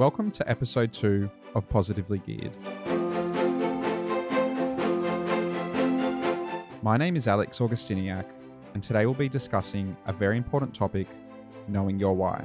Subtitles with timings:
[0.00, 2.56] Welcome to episode two of Positively Geared.
[6.82, 8.24] My name is Alex Augustiniak,
[8.72, 11.06] and today we'll be discussing a very important topic
[11.68, 12.42] knowing your why.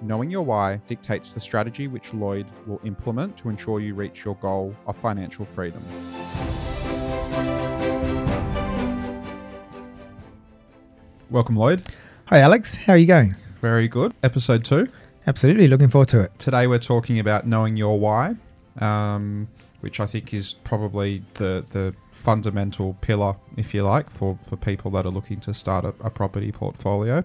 [0.00, 4.36] Knowing your why dictates the strategy which Lloyd will implement to ensure you reach your
[4.36, 5.82] goal of financial freedom.
[11.30, 11.84] Welcome, Lloyd.
[12.26, 12.76] Hi, Alex.
[12.76, 13.34] How are you going?
[13.60, 14.14] Very good.
[14.22, 14.88] Episode two.
[15.26, 15.68] Absolutely.
[15.68, 16.32] Looking forward to it.
[16.38, 18.34] Today we're talking about knowing your why,
[18.78, 19.48] um,
[19.80, 24.90] which I think is probably the the fundamental pillar, if you like, for, for people
[24.92, 27.22] that are looking to start a, a property portfolio.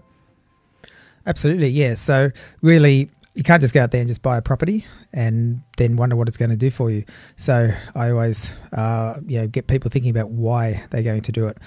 [1.25, 1.70] Absolutely.
[1.70, 1.94] Yeah.
[1.94, 5.95] So, really, you can't just go out there and just buy a property and then
[5.95, 7.03] wonder what it's going to do for you.
[7.38, 11.47] So, I always uh, you know, get people thinking about why they're going to do
[11.47, 11.58] it.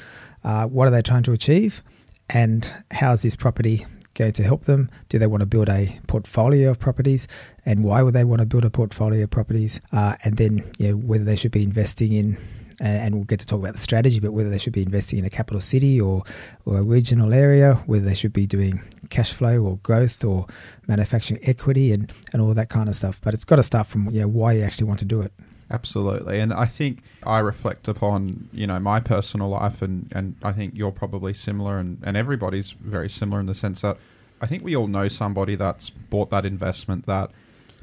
[0.45, 1.83] Uh, what are they trying to achieve?
[2.31, 3.87] And how is this property
[4.19, 4.91] going to help them?
[5.09, 7.29] Do they want to build a portfolio of properties?
[7.65, 9.81] And why would they want to build a portfolio of properties?
[9.93, 12.37] Uh, and then you know, whether they should be investing in
[12.81, 15.25] and we'll get to talk about the strategy, but whether they should be investing in
[15.25, 16.23] a capital city or,
[16.65, 18.81] or a regional area, whether they should be doing
[19.11, 20.47] cash flow or growth or
[20.87, 23.19] manufacturing equity and, and all that kind of stuff.
[23.23, 25.33] But it's got to start from you know, why you actually want to do it.
[25.71, 26.41] Absolutely.
[26.41, 30.75] And I think I reflect upon, you know, my personal life and, and I think
[30.75, 33.99] you're probably similar and, and everybody's very similar in the sense that
[34.41, 37.31] I think we all know somebody that's bought that investment that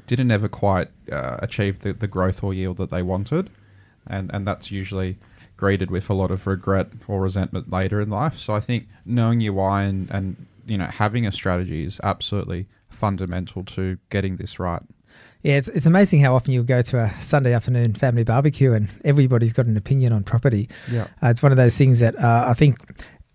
[0.06, 3.50] didn't ever quite uh, achieve the, the growth or yield that they wanted.
[4.06, 5.16] And, and that's usually
[5.56, 8.38] greeted with a lot of regret or resentment later in life.
[8.38, 12.66] So I think knowing your why and, and you know having a strategy is absolutely
[12.90, 14.82] fundamental to getting this right.
[15.46, 18.88] Yeah, it's, it's amazing how often you'll go to a Sunday afternoon family barbecue and
[19.04, 20.68] everybody's got an opinion on property.
[20.90, 21.06] Yeah.
[21.22, 22.78] Uh, it's one of those things that uh, I think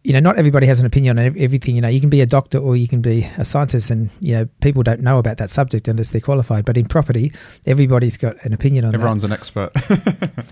[0.03, 1.75] you know, not everybody has an opinion on everything.
[1.75, 4.33] You know, you can be a doctor or you can be a scientist, and you
[4.33, 6.65] know, people don't know about that subject unless they're qualified.
[6.65, 7.31] But in property,
[7.67, 8.93] everybody's got an opinion on.
[8.93, 8.95] It.
[8.95, 9.27] Everyone's that.
[9.27, 9.71] an expert.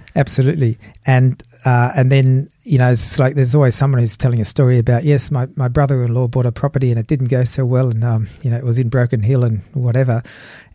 [0.15, 4.45] Absolutely, and uh, and then you know, it's like there's always someone who's telling a
[4.45, 7.89] story about yes, my, my brother-in-law bought a property and it didn't go so well,
[7.89, 10.21] and um, you know, it was in Broken Hill and whatever,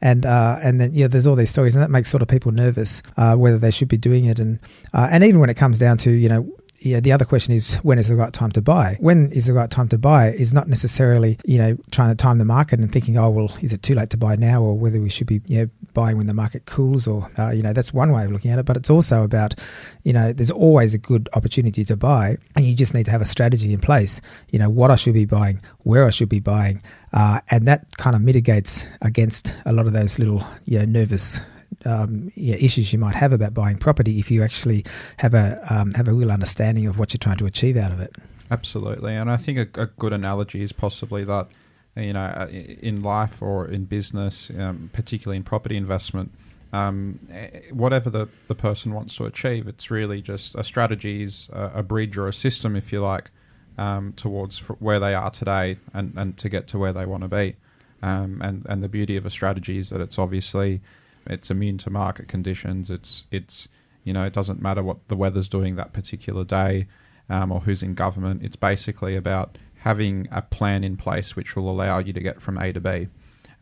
[0.01, 2.51] and uh, and then yeah, there's all these stories, and that makes sort of people
[2.51, 4.59] nervous uh, whether they should be doing it, and
[4.93, 6.53] uh, and even when it comes down to you know
[6.85, 8.99] yeah, the other question is when is the right time to buy?
[9.01, 12.37] When is the right time to buy is not necessarily, you know, trying to time
[12.37, 15.01] the market and thinking, oh, well, is it too late to buy now or whether
[15.01, 17.95] we should be, you know, buying when the market cools or, uh, you know, that's
[17.95, 18.67] one way of looking at it.
[18.67, 19.55] But it's also about,
[20.03, 23.23] you know, there's always a good opportunity to buy and you just need to have
[23.23, 26.41] a strategy in place, you know, what I should be buying, where I should be
[26.41, 26.83] buying.
[27.15, 31.41] Uh, and that kind of mitigates against a lot of those little, you know, nervous
[31.85, 34.85] um, yeah, issues you might have about buying property if you actually
[35.19, 38.01] have a um, have a real understanding of what you're trying to achieve out of
[38.01, 38.15] it.
[38.51, 41.49] Absolutely, and I think a, a good analogy is possibly that
[41.97, 46.31] you know uh, in life or in business, um, particularly in property investment.
[46.73, 51.49] Um, eh, whatever the, the person wants to achieve, it's really just a strategy, is
[51.53, 53.31] a, a bridge or a system, if you like,
[53.79, 57.29] um, towards where they are today and, and to get to where they want to
[57.29, 57.55] be.
[58.03, 60.81] Um, and, and the beauty of a strategy is that it's obviously
[61.27, 62.91] it's immune to market conditions.
[62.91, 63.69] It's it's
[64.05, 66.87] you know it doesn't matter what the weather's doing that particular day
[67.29, 68.43] um, or who's in government.
[68.43, 72.59] It's basically about having a plan in place which will allow you to get from
[72.59, 73.09] A to B,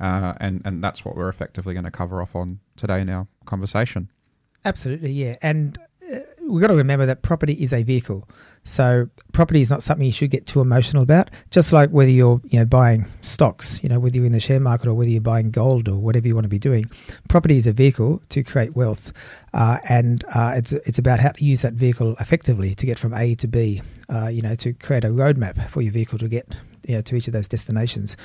[0.00, 3.26] uh, and and that's what we're effectively going to cover off on today in our
[3.44, 4.08] conversation.
[4.64, 5.78] Absolutely, yeah, and
[6.12, 6.18] uh,
[6.48, 8.28] we've got to remember that property is a vehicle.
[8.64, 11.30] So property is not something you should get too emotional about.
[11.50, 14.60] Just like whether you're you know buying stocks, you know whether you're in the share
[14.60, 16.86] market or whether you're buying gold or whatever you want to be doing,
[17.28, 19.12] property is a vehicle to create wealth,
[19.52, 23.14] uh, and uh, it's it's about how to use that vehicle effectively to get from
[23.14, 23.82] A to B.
[24.08, 26.46] Uh, you know to create a roadmap for your vehicle to get
[26.86, 28.16] you know, to each of those destinations.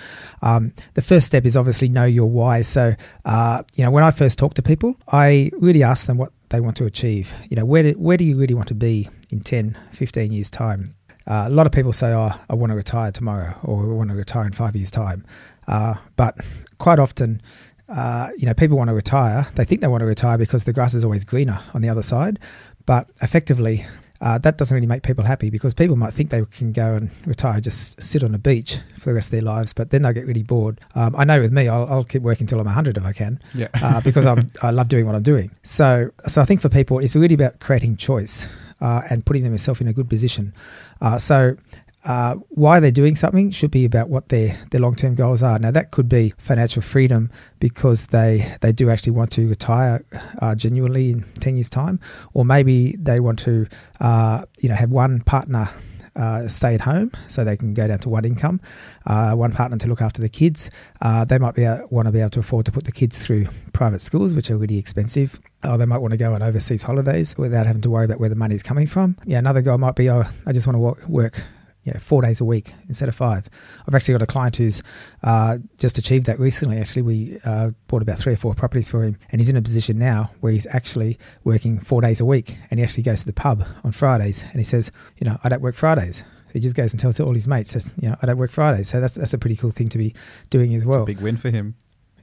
[0.41, 2.61] Um, the first step is obviously know your why.
[2.61, 6.31] So, uh, you know, when I first talk to people, I really ask them what
[6.49, 7.31] they want to achieve.
[7.49, 10.51] You know, where do, where do you really want to be in 10, 15 years'
[10.51, 10.95] time?
[11.27, 14.09] Uh, a lot of people say, oh, I want to retire tomorrow or I want
[14.09, 15.25] to retire in five years' time.
[15.67, 16.37] Uh, but
[16.77, 17.41] quite often,
[17.89, 19.47] uh, you know, people want to retire.
[19.55, 22.01] They think they want to retire because the grass is always greener on the other
[22.01, 22.39] side.
[22.85, 23.85] But effectively,
[24.21, 27.09] uh, that doesn't really make people happy because people might think they can go and
[27.25, 30.13] retire, just sit on a beach for the rest of their lives, but then they'll
[30.13, 30.79] get really bored.
[30.95, 33.39] Um, I know with me, I'll, I'll, keep working until I'm 100 if I can,
[33.53, 33.67] yeah.
[33.73, 35.51] uh, because I'm, I love doing what I'm doing.
[35.63, 38.47] So, so I think for people, it's really about creating choice
[38.81, 40.53] uh, and putting themselves in a good position.
[41.01, 41.57] Uh, so
[42.05, 45.59] uh, why they're doing something should be about what their, their long term goals are.
[45.59, 47.29] Now, that could be financial freedom
[47.59, 50.05] because they, they do actually want to retire
[50.41, 51.99] uh, genuinely in 10 years' time,
[52.33, 53.67] or maybe they want to
[53.99, 55.69] uh, you know, have one partner
[56.15, 58.59] uh, stay at home, so they can go down to one income,
[59.05, 60.71] uh, one partner to look after the kids.
[61.01, 63.45] Uh, they might be want to be able to afford to put the kids through
[63.73, 65.39] private schools, which are really expensive.
[65.63, 68.29] Or they might want to go on overseas holidays without having to worry about where
[68.29, 69.15] the money is coming from.
[69.25, 71.41] Yeah, another guy might be, oh, I just want to work
[71.87, 73.45] you know, four days a week instead of five.
[73.87, 74.83] I've actually got a client who's
[75.23, 76.77] uh, just achieved that recently.
[76.77, 79.61] Actually, we uh, bought about three or four properties for him, and he's in a
[79.61, 83.25] position now where he's actually working four days a week, and he actually goes to
[83.25, 86.25] the pub on Fridays, and he says, you know, I don't work Fridays.
[86.51, 88.89] he just goes and tells all his mates, says, you know, I don't work Fridays.
[88.89, 90.13] So that's that's a pretty cool thing to be
[90.49, 91.05] doing as well.
[91.05, 91.75] big win for him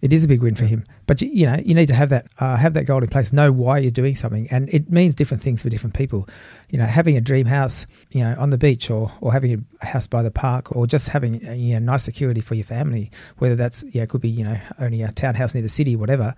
[0.04, 0.84] it is a big win for him.
[1.06, 3.32] But you, you know, you need to have that uh, have that goal in place.
[3.32, 6.28] Know why you're doing something, and it means different things for different people.
[6.68, 9.86] You know, having a dream house, you know, on the beach, or or having a
[9.86, 13.10] house by the park, or just having uh, you know nice security for your family.
[13.38, 16.34] Whether that's yeah, it could be you know only a townhouse near the city, whatever.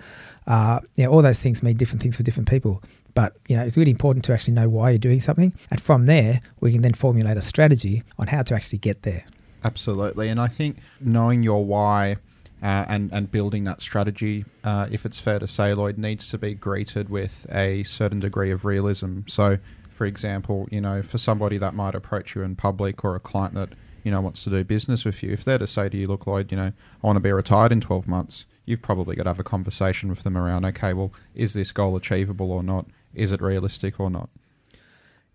[0.47, 2.85] Uh, yeah, all those things mean different things for different people.
[3.15, 6.07] But you know, it's really important to actually know why you're doing something, and from
[6.07, 9.25] there, we can then formulate a strategy on how to actually get there.
[9.65, 12.19] Absolutely, and I think knowing your why
[12.63, 16.39] uh, and and building that strategy, uh, if it's fair to say, Lloyd needs to
[16.39, 19.21] be greeted with a certain degree of realism.
[19.27, 19.59] So,
[19.89, 23.55] for example, you know, for somebody that might approach you in public or a client
[23.55, 23.71] that
[24.05, 26.27] you know wants to do business with you, if they're to say to you, "Look,
[26.27, 26.73] Lloyd, you know,
[27.03, 30.11] I want to be retired in twelve months," you've probably got to have a conversation
[30.11, 32.87] with them around, okay, well, is this goal achievable or not?
[33.15, 34.29] Is it realistic or not?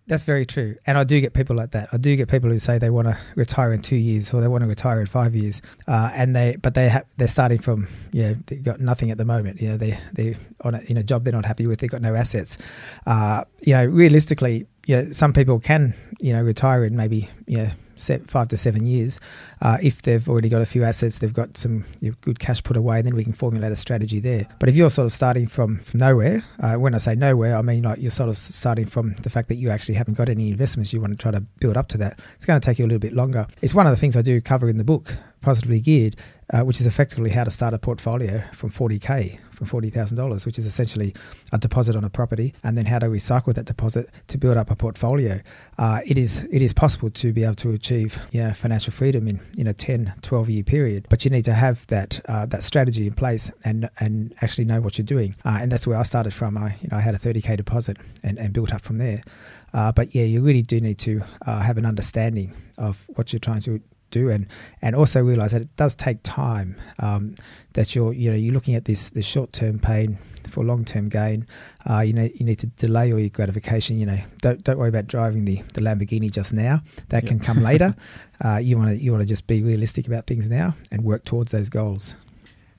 [0.08, 1.88] That's very true, and I do get people like that.
[1.92, 4.48] I do get people who say they want to retire in two years or they
[4.48, 8.34] want to retire in five years, uh, and they but they they're starting from yeah
[8.46, 9.62] they've got nothing at the moment.
[9.62, 11.78] You know they they on a, in a job they're not happy with.
[11.78, 12.58] They've got no assets.
[13.06, 17.70] Uh, you know realistically, yeah, some people can you know retire in maybe you know
[18.28, 19.20] five to seven years.
[19.60, 22.62] Uh, if they've already got a few assets, they've got some you know, good cash
[22.62, 24.46] put away, then we can formulate a strategy there.
[24.58, 27.62] But if you're sort of starting from, from nowhere, uh, when I say nowhere, I
[27.62, 30.50] mean like you're sort of starting from the fact that you actually haven't got any
[30.50, 32.20] investments, you want to try to build up to that.
[32.36, 33.46] It's going to take you a little bit longer.
[33.60, 36.16] It's one of the things I do cover in the book, Positively Geared,
[36.52, 40.66] uh, which is effectively how to start a portfolio from 40k from $40,000, which is
[40.66, 41.14] essentially
[41.52, 44.70] a deposit on a property, and then how to recycle that deposit to build up
[44.70, 45.40] a portfolio.
[45.78, 49.28] Uh, it is it is possible to be able to achieve you know, financial freedom
[49.28, 52.62] in, in a 10, 12 year period, but you need to have that uh, that
[52.62, 55.34] strategy in place and and actually know what you're doing.
[55.44, 56.56] Uh, and that's where I started from.
[56.56, 59.22] I you know I had a 30k deposit and, and built up from there.
[59.72, 63.40] Uh, but yeah, you really do need to uh, have an understanding of what you're
[63.40, 63.80] trying to
[64.12, 64.30] do.
[64.30, 64.46] And
[64.80, 67.34] and also realize that it does take time um,
[67.72, 70.16] that you're you know you're looking at this this short term pain
[70.50, 71.46] for long term gain.
[71.90, 74.18] Uh, you know you need to delay all your gratification you know.
[74.40, 76.80] Don't don't worry about driving the, the Lamborghini just now.
[77.08, 77.28] That yep.
[77.28, 77.96] can come later.
[78.44, 81.24] Uh, you want to you want to just be realistic about things now and work
[81.24, 82.16] towards those goals.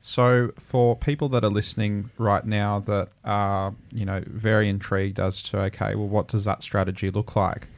[0.05, 5.41] So, for people that are listening right now that are, you know, very intrigued as
[5.43, 7.69] to, okay, well, what does that strategy look like?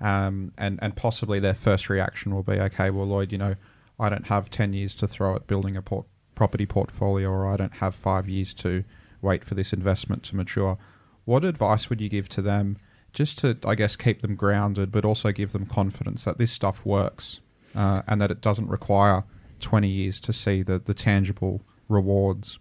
[0.00, 3.54] Um, and and possibly their first reaction will be, okay, well, Lloyd, you know,
[3.98, 7.56] I don't have ten years to throw at building a port- property portfolio, or I
[7.56, 8.84] don't have five years to
[9.22, 10.76] wait for this investment to mature.
[11.24, 12.74] What advice would you give to them,
[13.12, 16.84] just to, I guess, keep them grounded, but also give them confidence that this stuff
[16.84, 17.40] works
[17.74, 19.24] uh, and that it doesn't require
[19.60, 22.58] twenty years to see the the tangible rewards?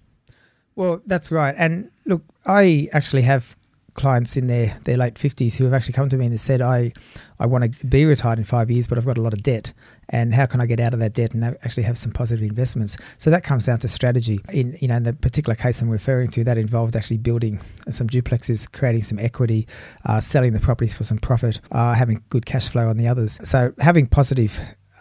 [0.76, 1.56] Well, that's right.
[1.58, 3.56] And look, I actually have
[3.94, 6.94] clients in their, their late 50s who have actually come to me and said, I,
[7.40, 9.74] I want to be retired in five years, but I've got a lot of debt.
[10.10, 12.98] And how can I get out of that debt and actually have some positive investments?
[13.18, 14.40] So that comes down to strategy.
[14.52, 17.60] In, you know, in the particular case I'm referring to, that involved actually building
[17.90, 19.68] some duplexes, creating some equity,
[20.06, 23.40] uh, selling the properties for some profit, uh, having good cash flow on the others.
[23.48, 24.58] So having positive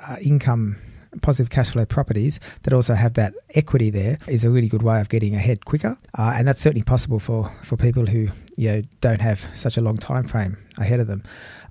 [0.07, 0.77] uh, income
[1.21, 5.01] positive cash flow properties that also have that equity there is a really good way
[5.01, 5.97] of getting ahead quicker.
[6.19, 9.81] Uh, and that's certainly possible for, for people who you know don't have such a
[9.81, 11.23] long time frame ahead of them.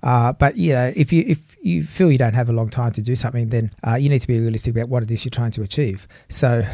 [0.02, 2.92] Uh, but you know, if you if you feel you don't have a long time
[2.92, 5.30] to do something, then uh, you need to be realistic about what it is you're
[5.30, 6.06] trying to achieve.
[6.28, 6.66] So,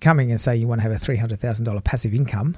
[0.00, 2.56] coming and saying you want to have a three hundred thousand dollar passive income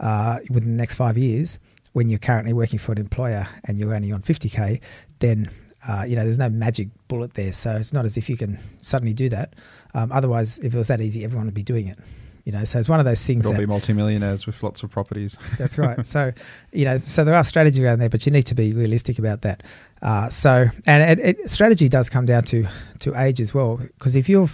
[0.00, 1.58] uh, within the next five years,
[1.92, 4.80] when you're currently working for an employer and you're only on fifty k,
[5.18, 5.50] then
[5.88, 8.58] uh, you know, there's no magic bullet there, so it's not as if you can
[8.82, 9.54] suddenly do that.
[9.94, 11.98] Um, otherwise, if it was that easy, everyone would be doing it.
[12.44, 13.46] You know, so it's one of those things.
[13.46, 15.36] We'll be multimillionaires with lots of properties.
[15.58, 16.04] that's right.
[16.06, 16.32] So,
[16.72, 19.42] you know, so there are strategies around there, but you need to be realistic about
[19.42, 19.62] that.
[20.00, 22.66] Uh, so, and it, it, strategy does come down to
[23.00, 24.48] to age as well, because if you're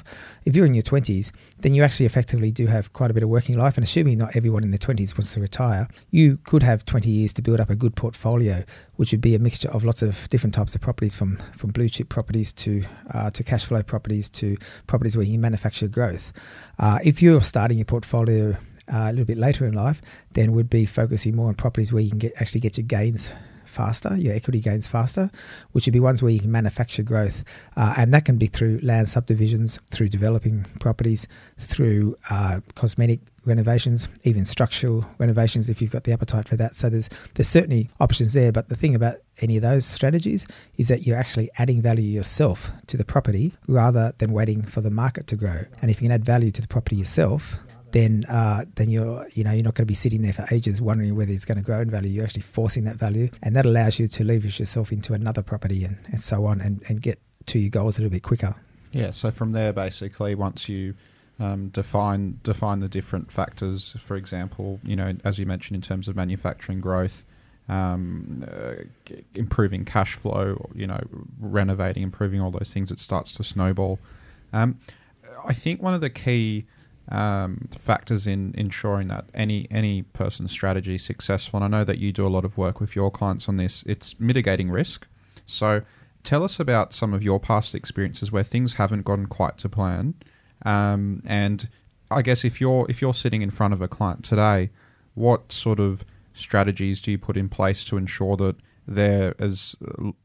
[0.44, 3.28] if you're in your twenties, then you actually effectively do have quite a bit of
[3.28, 3.76] working life.
[3.76, 7.32] And assuming not everyone in their twenties wants to retire, you could have twenty years
[7.34, 8.64] to build up a good portfolio,
[8.96, 11.88] which would be a mixture of lots of different types of properties, from from blue
[11.88, 12.82] chip properties to
[13.12, 16.32] uh, to cash flow properties to properties where you manufacture growth.
[16.78, 18.56] Uh, if you're starting your portfolio
[18.92, 20.00] uh, a little bit later in life,
[20.32, 23.28] then would be focusing more on properties where you can get actually get your gains
[23.74, 25.30] faster, your equity gains faster,
[25.72, 27.44] which would be ones where you can manufacture growth.
[27.76, 31.26] Uh, and that can be through land subdivisions, through developing properties,
[31.58, 36.74] through uh, cosmetic renovations, even structural renovations if you've got the appetite for that.
[36.74, 38.52] So there's there's certainly options there.
[38.52, 42.70] But the thing about any of those strategies is that you're actually adding value yourself
[42.86, 45.64] to the property rather than waiting for the market to grow.
[45.82, 47.54] And if you can add value to the property yourself,
[47.94, 50.82] then uh, then you're you know you're not going to be sitting there for ages
[50.82, 52.10] wondering whether it's going to grow in value.
[52.10, 55.84] You're actually forcing that value, and that allows you to leverage yourself into another property
[55.84, 58.54] and, and so on, and, and get to your goals a little bit quicker.
[58.90, 59.12] Yeah.
[59.12, 60.94] So from there, basically, once you
[61.38, 66.08] um, define define the different factors, for example, you know, as you mentioned in terms
[66.08, 67.24] of manufacturing growth.
[67.66, 68.84] Um, uh,
[69.34, 71.00] improving cash flow, you know,
[71.40, 73.98] renovating, improving all those things, it starts to snowball.
[74.52, 74.78] Um,
[75.42, 76.66] I think one of the key
[77.08, 81.62] um, factors in ensuring that any any person's strategy is successful.
[81.62, 83.84] And I know that you do a lot of work with your clients on this.
[83.86, 85.06] It's mitigating risk.
[85.46, 85.82] So
[86.22, 90.14] tell us about some of your past experiences where things haven't gone quite to plan.
[90.64, 91.68] Um, and
[92.10, 94.70] I guess if you're if you're sitting in front of a client today,
[95.14, 98.56] what sort of strategies do you put in place to ensure that
[98.86, 99.76] they're as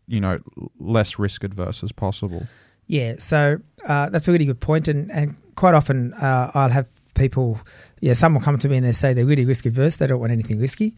[0.07, 0.39] you know
[0.79, 2.47] less risk adverse as possible?
[2.87, 6.87] Yeah, so uh, that's a really good point, and and quite often uh, I'll have
[7.15, 7.59] people,
[7.99, 10.21] yeah, some will come to me and they say they're really risk adverse, they don't
[10.21, 10.95] want anything risky.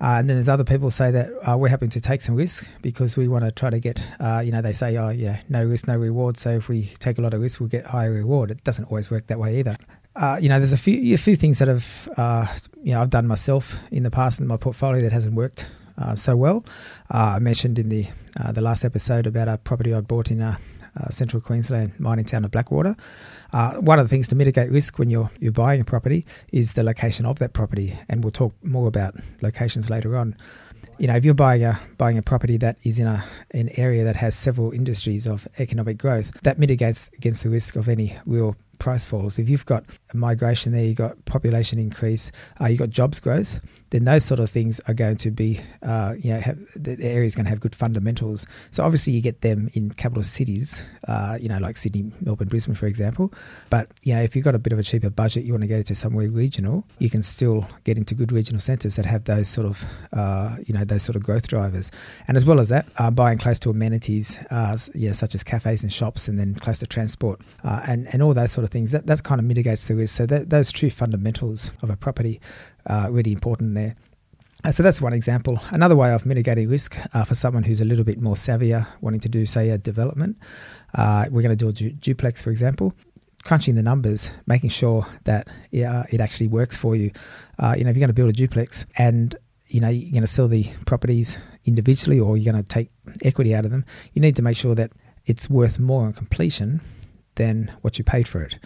[0.00, 2.66] Uh, and then there's other people say that uh, we're happy to take some risk
[2.82, 5.62] because we want to try to get, uh, you know, they say, oh, yeah, no
[5.62, 6.36] risk, no reward.
[6.36, 8.50] So if we take a lot of risk, we'll get higher reward.
[8.50, 9.76] It doesn't always work that way either.
[10.16, 12.46] Uh, you know, there's a few a few things that have, uh,
[12.82, 15.66] you know, I've done myself in the past in my portfolio that hasn't worked
[15.98, 16.64] uh, so well.
[17.10, 18.06] I mentioned in the
[18.52, 20.38] the last episode about a property I bought in
[21.10, 22.96] Central Queensland mining town of Blackwater.
[23.52, 26.72] Uh, one of the things to mitigate risk when you're you're buying a property is
[26.72, 30.36] the location of that property, and we'll talk more about locations later on.
[30.98, 34.04] You know, if you're buying a buying a property that is in a an area
[34.04, 38.56] that has several industries of economic growth, that mitigates against the risk of any real
[38.80, 39.38] price falls.
[39.38, 43.60] If you've got migration there, you've got population increase, uh, you've got jobs growth,
[43.90, 47.26] then those sort of things are going to be, uh, you know, have, the area
[47.26, 48.46] is going to have good fundamentals.
[48.70, 52.74] So obviously you get them in capital cities, uh, you know, like Sydney, Melbourne, Brisbane,
[52.74, 53.32] for example.
[53.68, 55.68] But, you know, if you've got a bit of a cheaper budget, you want to
[55.68, 59.48] go to somewhere regional, you can still get into good regional centres that have those
[59.48, 59.78] sort of,
[60.12, 61.90] uh, you know, those sort of growth drivers.
[62.28, 65.42] And as well as that, uh, buying close to amenities, uh, you know, such as
[65.44, 68.90] cafes and shops and then close to transport and, and all those sort of things,
[68.92, 70.16] that, that's kind of mitigates the risk.
[70.16, 72.40] So that, those true fundamentals of a property
[72.86, 73.96] are really important there.
[74.64, 75.58] Uh, so that's one example.
[75.70, 79.20] Another way of mitigating risk uh, for someone who's a little bit more savvier, wanting
[79.20, 80.36] to do, say, a development.
[80.94, 82.92] Uh, we're going to do a du- duplex, for example.
[83.44, 87.10] Crunching the numbers, making sure that yeah, it actually works for you.
[87.58, 89.34] Uh, you know, if you're going to build a duplex and
[89.68, 92.90] you know you're going to sell the properties individually, or you're going to take
[93.22, 94.92] equity out of them, you need to make sure that
[95.24, 96.82] it's worth more on completion
[97.40, 98.56] than what you paid for it.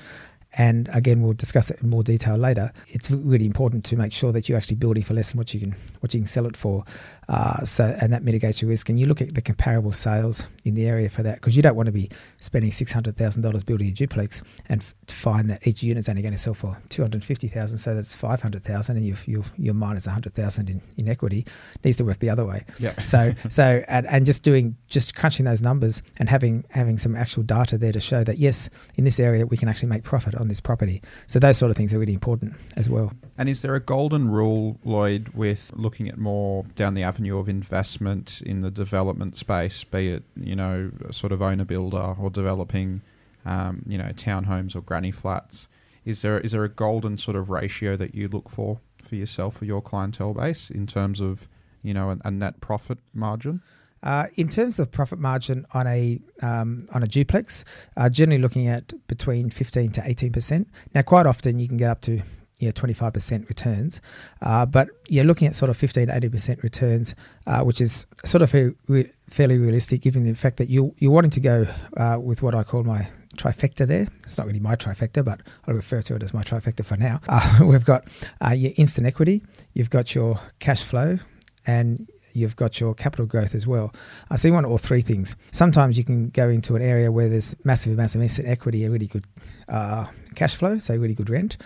[0.56, 2.72] And again, we'll discuss that in more detail later.
[2.88, 5.60] It's really important to make sure that you're actually building for less than what you
[5.60, 6.84] can what you can sell it for.
[7.28, 8.88] Uh, so and that mitigates your risk.
[8.88, 11.74] And you look at the comparable sales in the area for that because you don't
[11.74, 15.66] want to be spending six hundred thousand dollars building a duplex and f- find that
[15.66, 17.78] each unit's only going to sell for two hundred fifty thousand.
[17.78, 21.40] So that's five hundred thousand, and you you your minus hundred thousand in, in equity
[21.74, 22.64] it needs to work the other way.
[22.78, 22.94] Yeah.
[23.04, 27.42] So so and, and just doing just crunching those numbers and having having some actual
[27.42, 30.48] data there to show that yes, in this area we can actually make profit on
[30.48, 31.02] this property.
[31.26, 33.12] So those sort of things are really important as well.
[33.36, 37.48] And is there a golden rule, Lloyd, with looking at more down the avenue of
[37.48, 43.00] investment in the development space, be it you know sort of owner builder or developing,
[43.44, 45.66] um, you know, townhomes or granny flats?
[46.04, 49.60] Is there is there a golden sort of ratio that you look for for yourself
[49.60, 51.48] or your clientele base in terms of
[51.82, 53.62] you know a, a net profit margin?
[54.04, 57.64] Uh, in terms of profit margin on a um, on a duplex,
[57.96, 60.68] uh, generally looking at between fifteen to eighteen percent.
[60.94, 62.22] Now, quite often you can get up to
[62.58, 64.00] you know, 25% returns.
[64.40, 67.14] Uh, but you're looking at sort of 15 to 80% returns,
[67.46, 71.10] uh, which is sort of a re- fairly realistic given the fact that you, you're
[71.10, 74.08] wanting to go uh, with what I call my trifecta there.
[74.22, 77.20] It's not really my trifecta, but I'll refer to it as my trifecta for now.
[77.28, 78.06] Uh, we've got
[78.44, 79.42] uh, your instant equity,
[79.72, 81.18] you've got your cash flow,
[81.66, 83.94] and you've got your capital growth as well.
[84.36, 85.36] So you want all three things.
[85.52, 88.90] Sometimes you can go into an area where there's massive amounts of instant equity a
[88.90, 89.24] really good
[89.68, 91.56] uh, cash flow, so really good rent.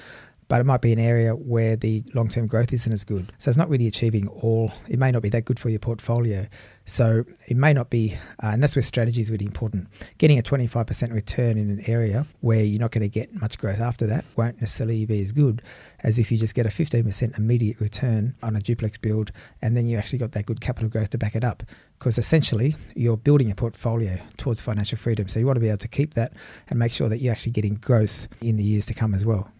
[0.49, 3.33] But it might be an area where the long term growth isn't as good.
[3.39, 6.47] So it's not really achieving all, it may not be that good for your portfolio.
[6.87, 9.89] So it may not be, uh, and that's where strategy is really important.
[10.17, 13.81] Getting a 25% return in an area where you're not going to get much growth
[13.81, 15.61] after that won't necessarily be as good
[16.03, 19.87] as if you just get a 15% immediate return on a duplex build and then
[19.87, 21.63] you actually got that good capital growth to back it up.
[21.99, 25.29] Because essentially you're building a portfolio towards financial freedom.
[25.29, 26.33] So you want to be able to keep that
[26.71, 29.51] and make sure that you're actually getting growth in the years to come as well.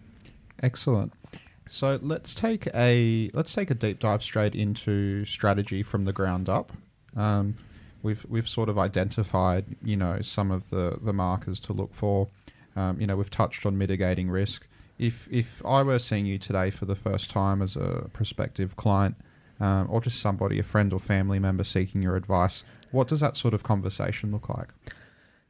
[0.61, 1.13] Excellent.
[1.67, 6.49] So let's take a let's take a deep dive straight into strategy from the ground
[6.49, 6.71] up.
[7.15, 7.55] Um,
[8.01, 12.27] we've we've sort of identified you know some of the the markers to look for.
[12.75, 14.65] Um, you know we've touched on mitigating risk.
[14.97, 19.15] If if I were seeing you today for the first time as a prospective client,
[19.59, 23.37] um, or just somebody, a friend or family member seeking your advice, what does that
[23.37, 24.69] sort of conversation look like?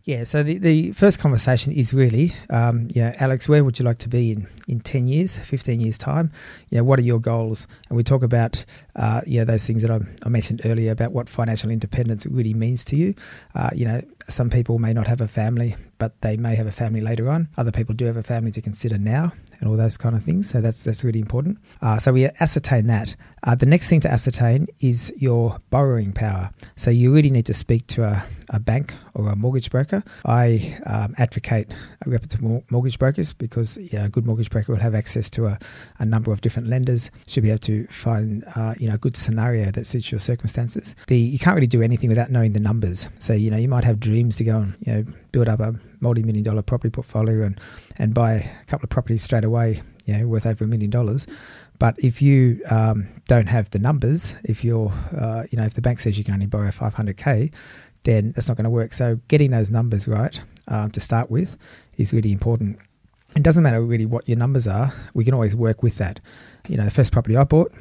[0.05, 3.85] Yeah, so the, the first conversation is really, um, you know, Alex, where would you
[3.85, 6.31] like to be in, in 10 years, 15 years' time?
[6.69, 7.67] You know, what are your goals?
[7.89, 8.63] And we talk about,
[8.99, 12.53] uh, you know, those things that I, I mentioned earlier about what financial independence really
[12.53, 13.15] means to you.
[13.55, 16.71] Uh, you know, some people may not have a family, but they may have a
[16.71, 17.47] family later on.
[17.57, 20.49] Other people do have a family to consider now and all those kind of things.
[20.49, 21.57] So that's that's really important.
[21.81, 23.15] Uh, so we ascertain that.
[23.43, 26.51] Uh, the next thing to ascertain is your borrowing power.
[26.75, 30.03] So you really need to speak to a, a bank or a mortgage broker.
[30.25, 31.71] I um, advocate
[32.05, 35.59] reputable mortgage brokers because a good mortgage broker will have access to a,
[35.99, 37.11] a number of different lenders.
[37.27, 40.95] Should be able to find uh, you a good scenario that suits your circumstances.
[41.07, 43.07] The you can't really do anything without knowing the numbers.
[43.19, 45.75] So you know you might have dreams to go and you know build up a
[45.99, 47.59] multi-million dollar property portfolio and
[47.97, 51.27] and buy a couple of properties straight away, you know, worth over a million dollars.
[51.79, 55.81] But if you um, don't have the numbers, if you're, uh, you know, if the
[55.81, 57.51] bank says you can only borrow 500k,
[58.03, 58.93] then that's not going to work.
[58.93, 61.57] So getting those numbers right um, to start with
[61.97, 62.77] is really important.
[63.35, 64.93] It doesn't matter really what your numbers are.
[65.13, 66.19] We can always work with that.
[66.67, 67.71] You know, the first property I bought,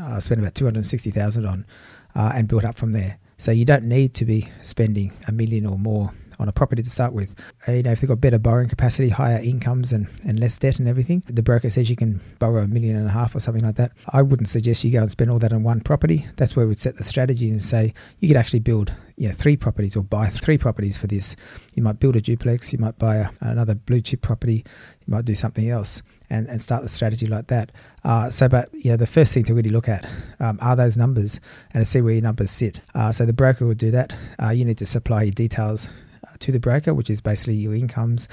[0.00, 1.66] uh, spent about 260,000 on
[2.14, 3.18] uh, and built up from there.
[3.38, 6.90] So you don't need to be spending a million or more on a property to
[6.90, 7.34] start with.
[7.68, 10.78] Uh, you know, if they've got better borrowing capacity, higher incomes, and, and less debt
[10.78, 13.62] and everything, the broker says you can borrow a million and a half or something
[13.62, 13.92] like that.
[14.08, 16.26] I wouldn't suggest you go and spend all that on one property.
[16.36, 19.56] That's where we'd set the strategy and say you could actually build you know, three
[19.56, 21.36] properties or buy three properties for this.
[21.74, 24.64] You might build a duplex, you might buy a, another blue chip property,
[25.06, 26.02] you might do something else.
[26.32, 27.72] And, and start the strategy like that.
[28.04, 30.96] Uh, so, but you know, the first thing to really look at um, are those
[30.96, 31.40] numbers
[31.74, 32.80] and to see where your numbers sit.
[32.94, 34.14] Uh, so the broker will do that.
[34.40, 35.88] Uh, you need to supply your details
[36.40, 38.28] to the broker, which is basically your incomes,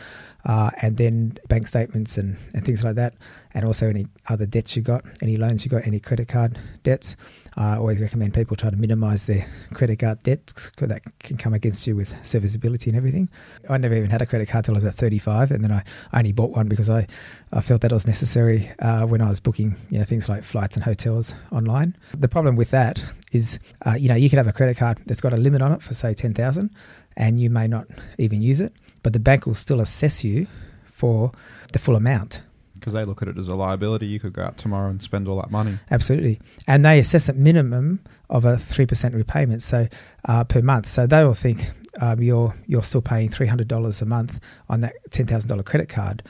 [0.46, 3.14] uh, and then bank statements and, and things like that,
[3.54, 7.16] and also any other debts you got, any loans you got, any credit card debts.
[7.58, 11.54] I always recommend people try to minimize their credit card debts because that can come
[11.54, 13.30] against you with serviceability and everything.
[13.68, 15.84] I never even had a credit card till I was about 35, and then I,
[16.14, 17.08] only bought one because I,
[17.52, 20.44] I felt that it was necessary uh, when I was booking you know things like
[20.44, 21.96] flights and hotels online.
[22.18, 25.22] The problem with that is, uh, you know, you could have a credit card that's
[25.22, 26.70] got a limit on it for say 10,000
[27.18, 28.72] and you may not even use it,
[29.04, 30.48] but the bank will still assess you
[30.86, 31.32] for
[31.74, 32.42] the full amount.
[32.76, 34.06] Because they look at it as a liability.
[34.06, 35.80] You could go out tomorrow and spend all that money.
[35.92, 36.40] Absolutely.
[36.68, 38.00] And they assess a minimum
[38.30, 39.88] of a 3% repayment so
[40.26, 40.88] uh, per month.
[40.88, 45.66] So they will think um, you're, you're still paying $300 a month on that $10,000
[45.66, 46.24] credit card.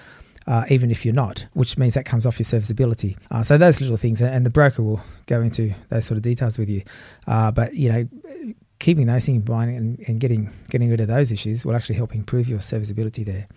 [0.48, 3.18] Uh, even if you're not, which means that comes off your serviceability.
[3.32, 6.58] Uh, so those little things, and the broker will go into those sort of details
[6.58, 6.82] with you.
[7.28, 8.08] Uh, but you know,
[8.80, 11.96] keeping those things in mind and, and getting getting rid of those issues will actually
[11.96, 13.48] help improve your serviceability there.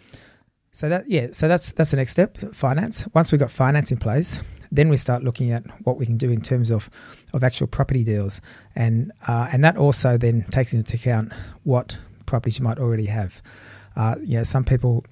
[0.72, 3.04] So that yeah, so that's that's the next step, finance.
[3.12, 6.30] Once we've got finance in place, then we start looking at what we can do
[6.30, 6.88] in terms of,
[7.32, 8.40] of actual property deals,
[8.76, 11.32] and uh, and that also then takes into account
[11.64, 13.42] what properties you might already have.
[13.96, 15.04] Uh, you know, some people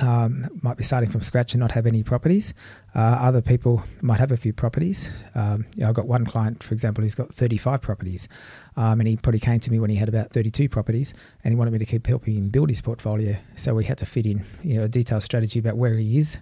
[0.00, 2.54] um, might be starting from scratch and not have any properties.
[2.94, 5.10] Uh, other people might have a few properties.
[5.34, 8.28] Um, you know, I've got one client, for example, who's got 35 properties,
[8.76, 11.56] um, and he probably came to me when he had about 32 properties, and he
[11.56, 13.36] wanted me to keep helping him build his portfolio.
[13.56, 16.38] So we had to fit in, you know, a detailed strategy about where he is.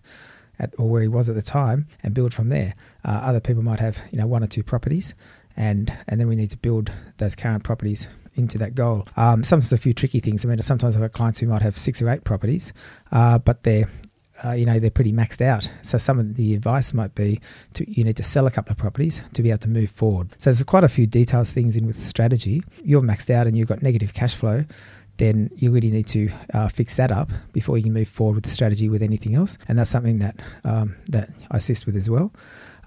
[0.58, 2.74] At, or where he was at the time, and build from there.
[3.04, 5.14] Uh, other people might have, you know, one or two properties,
[5.54, 9.06] and and then we need to build those current properties into that goal.
[9.16, 10.44] Um, sometimes a few tricky things.
[10.44, 12.72] I mean, sometimes I've got clients who might have six or eight properties,
[13.12, 13.88] uh, but they're
[14.44, 15.68] uh, you know they're pretty maxed out.
[15.82, 17.40] So some of the advice might be
[17.74, 20.34] to you need to sell a couple of properties to be able to move forward.
[20.38, 22.62] So there's quite a few details things in with strategy.
[22.84, 24.64] You're maxed out and you've got negative cash flow.
[25.18, 28.44] Then you really need to uh, fix that up before you can move forward with
[28.44, 32.10] the strategy with anything else, and that's something that um, that I assist with as
[32.10, 32.32] well.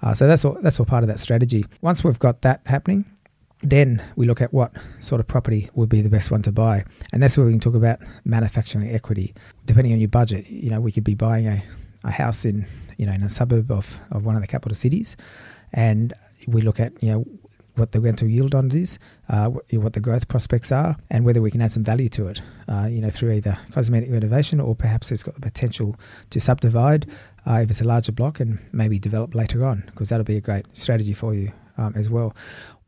[0.02, 1.64] Uh, so that's all that's all part of that strategy.
[1.80, 3.04] Once we've got that happening,
[3.62, 6.84] then we look at what sort of property would be the best one to buy.
[7.12, 9.34] And that's where we can talk about manufacturing equity.
[9.66, 11.62] Depending on your budget, you know, we could be buying a,
[12.04, 15.16] a house in you know in a suburb of, of one of the capital cities,
[15.72, 16.12] and
[16.46, 17.24] we look at you know
[17.76, 21.40] what the rental yield on it is, uh, what the growth prospects are, and whether
[21.40, 22.42] we can add some value to it.
[22.68, 25.96] Uh, you know, through either cosmetic renovation or perhaps it's got the potential
[26.28, 27.06] to subdivide
[27.46, 30.40] uh, if it's a larger block and maybe develop later on, because that'll be a
[30.40, 32.34] great strategy for you um, as well.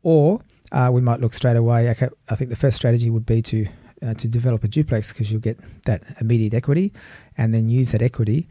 [0.03, 0.41] Or
[0.73, 1.89] uh, we might look straight away.
[1.91, 3.67] Okay, I think the first strategy would be to
[4.01, 6.91] uh, to develop a duplex because you'll get that immediate equity,
[7.37, 8.47] and then use that equity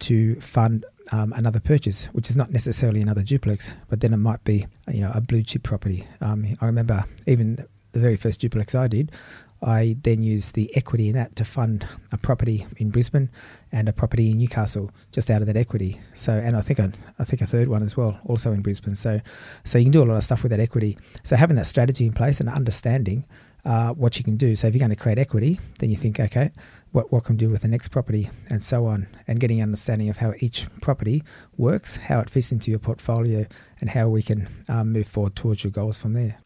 [0.00, 4.42] to fund um, another purchase, which is not necessarily another duplex, but then it might
[4.44, 6.06] be you know a blue chip property.
[6.20, 9.12] Um, I remember even the very first duplex I did,
[9.62, 13.30] I then used the equity in that to fund a property in Brisbane
[13.70, 16.00] and a property in Newcastle, just out of that equity.
[16.14, 18.96] So, and I think a, I think a third one as well, also in Brisbane.
[18.96, 19.20] So,
[19.64, 20.98] so you can do a lot of stuff with that equity.
[21.22, 23.24] So having that strategy in place and understanding
[23.64, 24.56] uh, what you can do.
[24.56, 26.50] So if you're going to create equity, then you think, okay,
[26.90, 30.08] what what can we do with the next property, and so on, and getting understanding
[30.08, 31.22] of how each property
[31.56, 33.46] works, how it fits into your portfolio,
[33.80, 36.38] and how we can um, move forward towards your goals from there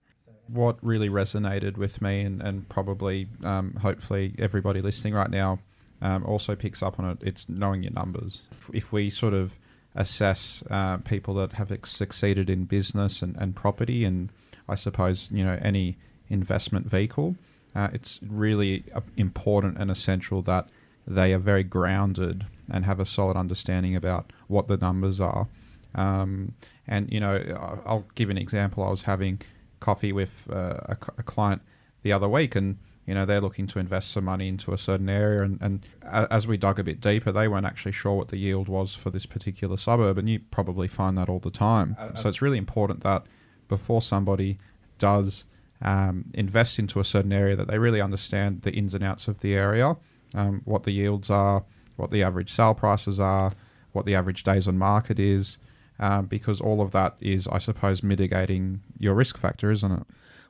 [0.48, 5.58] what really resonated with me, and, and probably um, hopefully everybody listening right now
[6.02, 8.42] um, also picks up on it, it's knowing your numbers.
[8.72, 9.52] If we sort of
[9.94, 14.30] assess uh, people that have succeeded in business and, and property, and
[14.68, 15.96] I suppose you know any
[16.28, 17.36] investment vehicle,
[17.74, 20.68] uh, it's really uh, important and essential that
[21.06, 25.46] they are very grounded and have a solid understanding about what the numbers are.
[25.94, 26.52] Um,
[26.86, 28.84] and you know, I'll give an example.
[28.84, 29.40] I was having
[29.86, 31.62] coffee with uh, a, a, client
[32.02, 35.08] the other week, and you know they're looking to invest some money into a certain
[35.08, 38.36] area, and, and as we dug a bit deeper, they weren't actually sure what the
[38.36, 41.94] yield was for this particular suburb, and you probably find that all the time.
[42.00, 43.22] Uh, so it's really important that
[43.68, 44.58] before somebody
[44.98, 45.44] does
[45.82, 49.38] um, invest into a certain area, that they really understand the ins and outs of
[49.38, 49.96] the area,
[50.34, 53.52] um, what the yields are, what the average sale prices are,
[53.92, 55.58] what the average days on market is,
[55.98, 60.06] um, because all of that is, I suppose, mitigating your risk factor, isn't it?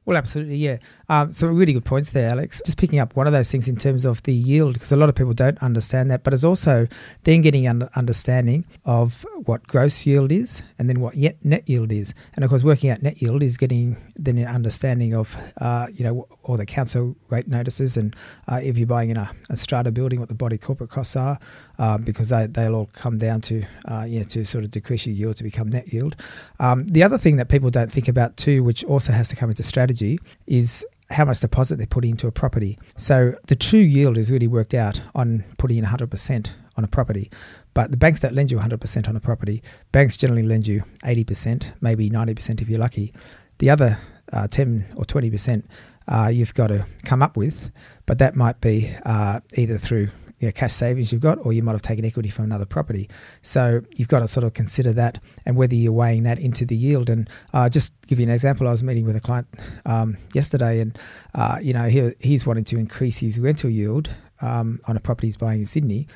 [0.06, 0.78] Well, absolutely, yeah.
[1.08, 2.62] Um, so really good points there, Alex.
[2.64, 5.08] Just picking up one of those things in terms of the yield, because a lot
[5.08, 6.86] of people don't understand that, but it's also
[7.24, 12.14] then getting an understanding of what gross yield is and then what net yield is.
[12.34, 16.04] And of course, working out net yield is getting then an understanding of, uh, you
[16.04, 18.14] know, all the council rate notices and
[18.46, 21.36] uh, if you're buying in a, a, strata building, what the body corporate costs are,
[21.78, 25.14] uh, because they, they'll all come down to, uh, yeah, to sort of decrease your
[25.14, 26.16] yield to become net yield.
[26.60, 29.50] Um, the other thing that people don't think about too, which also has to come
[29.50, 32.78] into strategy, is how much deposit they're putting into a property.
[32.96, 37.30] So the true yield is really worked out on putting in 100% on a property.
[37.74, 39.62] But the banks don't lend you 100% on a property.
[39.92, 43.12] Banks generally lend you 80%, maybe 90% if you're lucky.
[43.58, 43.98] The other
[44.32, 45.62] uh, 10 or 20%
[46.08, 47.70] uh, you've got to come up with,
[48.06, 50.08] but that might be uh, either through
[50.46, 53.08] you know, cash savings you've got, or you might have taken equity from another property.
[53.42, 56.76] So you've got to sort of consider that and whether you're weighing that into the
[56.76, 57.10] yield.
[57.10, 59.48] And uh, just give you an example, I was meeting with a client
[59.86, 60.96] um, yesterday, and
[61.34, 64.08] uh, you know he, he's wanting to increase his rental yield
[64.40, 66.06] um, on a property he's buying in Sydney.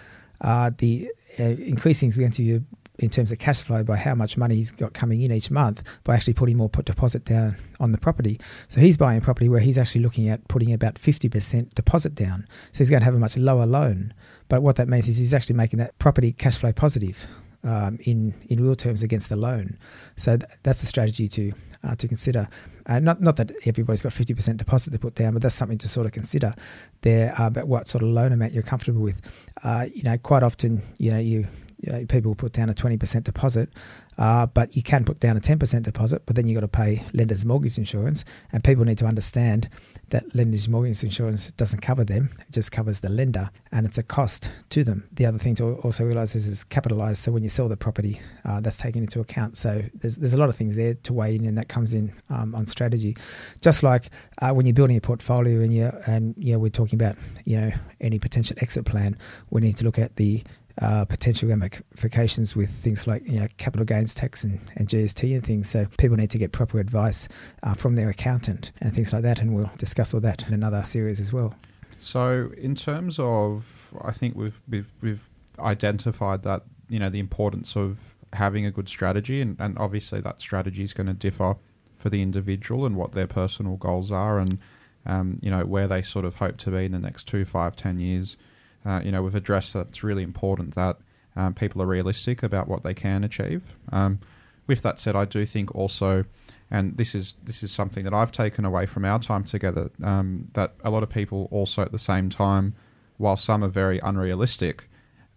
[0.43, 2.64] Uh, the uh, increasing his rental yield
[3.01, 5.83] in terms of cash flow by how much money he's got coming in each month
[6.05, 8.39] by actually putting more deposit down on the property.
[8.69, 12.47] So he's buying property where he's actually looking at putting about 50% deposit down.
[12.73, 14.15] So he's going to have a much lower loan.
[14.49, 17.17] But what that means is he's actually making that property cash flow positive
[17.65, 19.79] um, in in real terms against the loan.
[20.17, 21.53] So th- that's a strategy to
[21.85, 22.49] uh, to consider.
[22.87, 25.79] Uh, not not that everybody's got fifty percent deposit to put down, but that's something
[25.79, 26.55] to sort of consider
[27.03, 29.21] there uh, about what sort of loan amount you're comfortable with.
[29.63, 31.47] Uh, you know, quite often, you know, you
[31.81, 33.71] you know, people put down a 20% deposit,
[34.19, 37.03] uh, but you can put down a 10% deposit, but then you've got to pay
[37.14, 38.25] lender's mortgage insurance.
[38.53, 39.69] And people need to understand
[40.11, 44.03] that lender's mortgage insurance doesn't cover them, it just covers the lender, and it's a
[44.03, 45.09] cost to them.
[45.12, 48.21] The other thing to also realize is it's capitalized, so when you sell the property,
[48.45, 49.57] uh, that's taken into account.
[49.57, 52.12] So there's, there's a lot of things there to weigh in, and that comes in
[52.29, 53.16] um, on strategy.
[53.62, 54.11] Just like
[54.43, 57.61] uh, when you're building a portfolio and, you and you know, we're talking about you
[57.61, 59.16] know any potential exit plan,
[59.51, 60.43] we need to look at the
[60.81, 65.45] uh, potential ramifications with things like you know, capital gains tax and, and GST and
[65.45, 65.69] things.
[65.69, 67.29] So people need to get proper advice
[67.62, 69.40] uh, from their accountant and things like that.
[69.40, 71.55] And we'll discuss all that in another series as well.
[71.99, 73.66] So in terms of,
[74.03, 77.99] I think we've we've, we've identified that you know the importance of
[78.33, 81.57] having a good strategy, and, and obviously that strategy is going to differ
[81.99, 84.59] for the individual and what their personal goals are, and
[85.05, 87.77] um, you know where they sort of hope to be in the next two, five,
[87.77, 88.38] ten years
[88.85, 90.97] uh, you know, we've addressed that it's really important that
[91.37, 93.62] um, people are realistic about what they can achieve.
[93.93, 94.21] Um,
[94.66, 96.25] with that said, I do think also,
[96.71, 100.49] and this is this is something that I've taken away from our time together, um,
[100.55, 102.75] that a lot of people also at the same time,
[103.16, 104.88] while some are very unrealistic,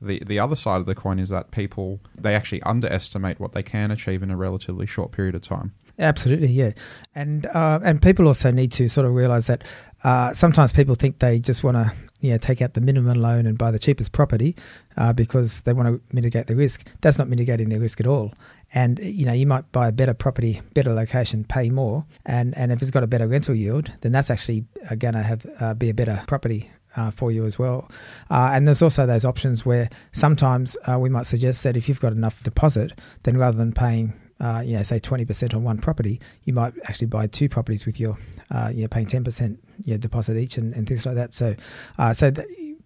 [0.01, 3.63] the the other side of the coin is that people they actually underestimate what they
[3.63, 5.73] can achieve in a relatively short period of time.
[5.99, 6.71] Absolutely, yeah,
[7.13, 9.63] and uh, and people also need to sort of realize that
[10.03, 13.45] uh, sometimes people think they just want to you know take out the minimum loan
[13.45, 14.55] and buy the cheapest property
[14.97, 16.87] uh, because they want to mitigate the risk.
[17.01, 18.33] That's not mitigating the risk at all.
[18.73, 22.71] And you know you might buy a better property, better location, pay more, and and
[22.71, 24.65] if it's got a better rental yield, then that's actually
[24.97, 27.89] going to have uh, be a better property uh, for you as well.
[28.31, 31.99] Uh, and there's also those options where sometimes uh, we might suggest that if you've
[31.99, 36.19] got enough deposit, then rather than paying uh, you know, say 20% on one property,
[36.43, 38.17] you might actually buy two properties with your,
[38.51, 41.33] uh, you know, paying 10% you know, deposit each and, and things like that.
[41.33, 41.55] So,
[41.97, 42.29] uh, so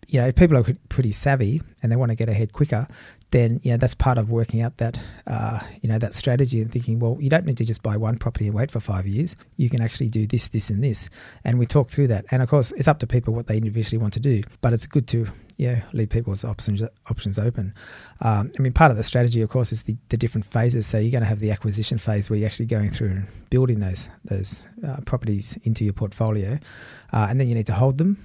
[0.07, 2.87] you know, if people are pretty savvy and they want to get ahead quicker,
[3.31, 6.71] then you know that's part of working out that uh, you know that strategy and
[6.71, 9.35] thinking, well, you don't need to just buy one property and wait for five years.
[9.57, 11.09] You can actually do this, this, and this,
[11.43, 12.25] and we talk through that.
[12.31, 14.85] And of course, it's up to people what they individually want to do, but it's
[14.85, 17.73] good to yeah leave people's options options open.
[18.21, 20.87] Um, I mean, part of the strategy, of course, is the, the different phases.
[20.87, 23.79] So you're going to have the acquisition phase where you're actually going through and building
[23.79, 26.59] those those uh, properties into your portfolio,
[27.13, 28.17] uh, and then you need to hold them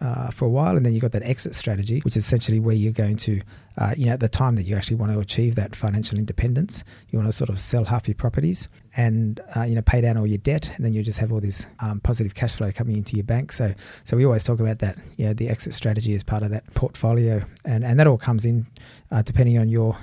[0.00, 2.74] uh, for a while, and then you've got that exit strategy, which is essentially where
[2.74, 3.40] you're going to,
[3.76, 6.84] uh, you know, at the time that you actually want to achieve that financial independence,
[7.10, 10.16] you want to sort of sell half your properties and uh, you know pay down
[10.16, 12.96] all your debt, and then you just have all this um, positive cash flow coming
[12.96, 13.52] into your bank.
[13.52, 16.50] So, so we always talk about that, you know, the exit strategy is part of
[16.50, 18.66] that portfolio, and and that all comes in
[19.10, 19.96] uh, depending on your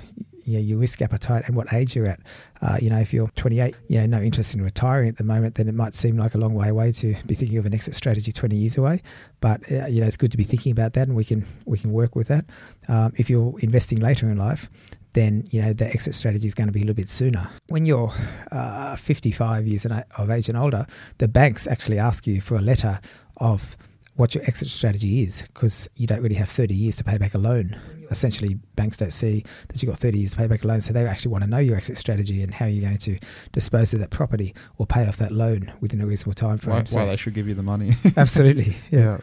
[0.48, 2.20] you know, your risk appetite and what age you're at.
[2.62, 5.56] Uh, you know, if you're 28, you know, no interest in retiring at the moment,
[5.56, 7.94] then it might seem like a long way away to be thinking of an exit
[7.94, 9.02] strategy 20 years away.
[9.40, 11.78] But uh, you know, it's good to be thinking about that, and we can we
[11.78, 12.46] can work with that.
[12.88, 14.68] Um, if you're investing later in life,
[15.12, 17.48] then you know the exit strategy is going to be a little bit sooner.
[17.68, 18.12] When you're
[18.50, 20.86] uh, 55 years of age and older,
[21.18, 22.98] the banks actually ask you for a letter
[23.36, 23.76] of
[24.16, 27.34] what your exit strategy is because you don't really have 30 years to pay back
[27.34, 27.76] a loan
[28.10, 30.92] essentially banks don't see that you've got 30 years to pay back a loan, so
[30.92, 33.18] they actually want to know your exit strategy and how you're going to
[33.52, 36.76] dispose of that property or pay off that loan within a reasonable time frame.
[36.76, 37.96] Why, so, why they should give you the money.
[38.16, 39.00] absolutely, yeah.
[39.00, 39.18] yeah.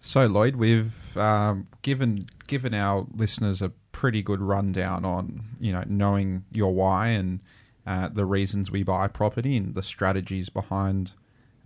[0.00, 5.82] So Lloyd, we've um, given given our listeners a pretty good rundown on you know
[5.86, 7.40] knowing your why and
[7.86, 11.12] uh, the reasons we buy property and the strategies behind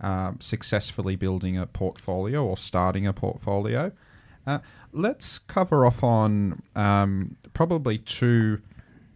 [0.01, 3.91] uh, successfully building a portfolio or starting a portfolio.
[4.45, 4.59] Uh,
[4.93, 8.61] let's cover off on um, probably two,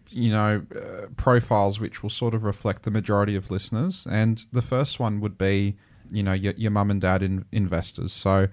[0.10, 4.06] you know, uh, profiles which will sort of reflect the majority of listeners.
[4.10, 5.78] And the first one would be,
[6.12, 8.12] you know, your, your mum and dad in, investors.
[8.12, 8.48] So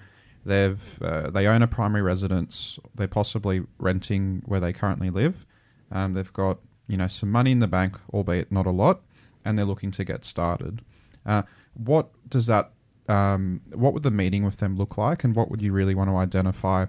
[0.44, 2.78] they've uh, they own a primary residence.
[2.94, 5.46] They're possibly renting where they currently live.
[5.90, 9.00] Um, they've got you know some money in the bank, albeit not a lot,
[9.44, 10.82] and they're looking to get started.
[11.24, 11.42] Uh,
[11.74, 12.72] what does that
[13.08, 16.10] um, what would the meeting with them look like, and what would you really want
[16.10, 16.86] to identify?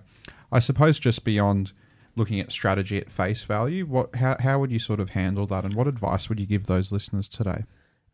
[0.51, 1.73] I suppose just beyond
[2.15, 5.65] looking at strategy at face value, what how how would you sort of handle that,
[5.65, 7.63] and what advice would you give those listeners today?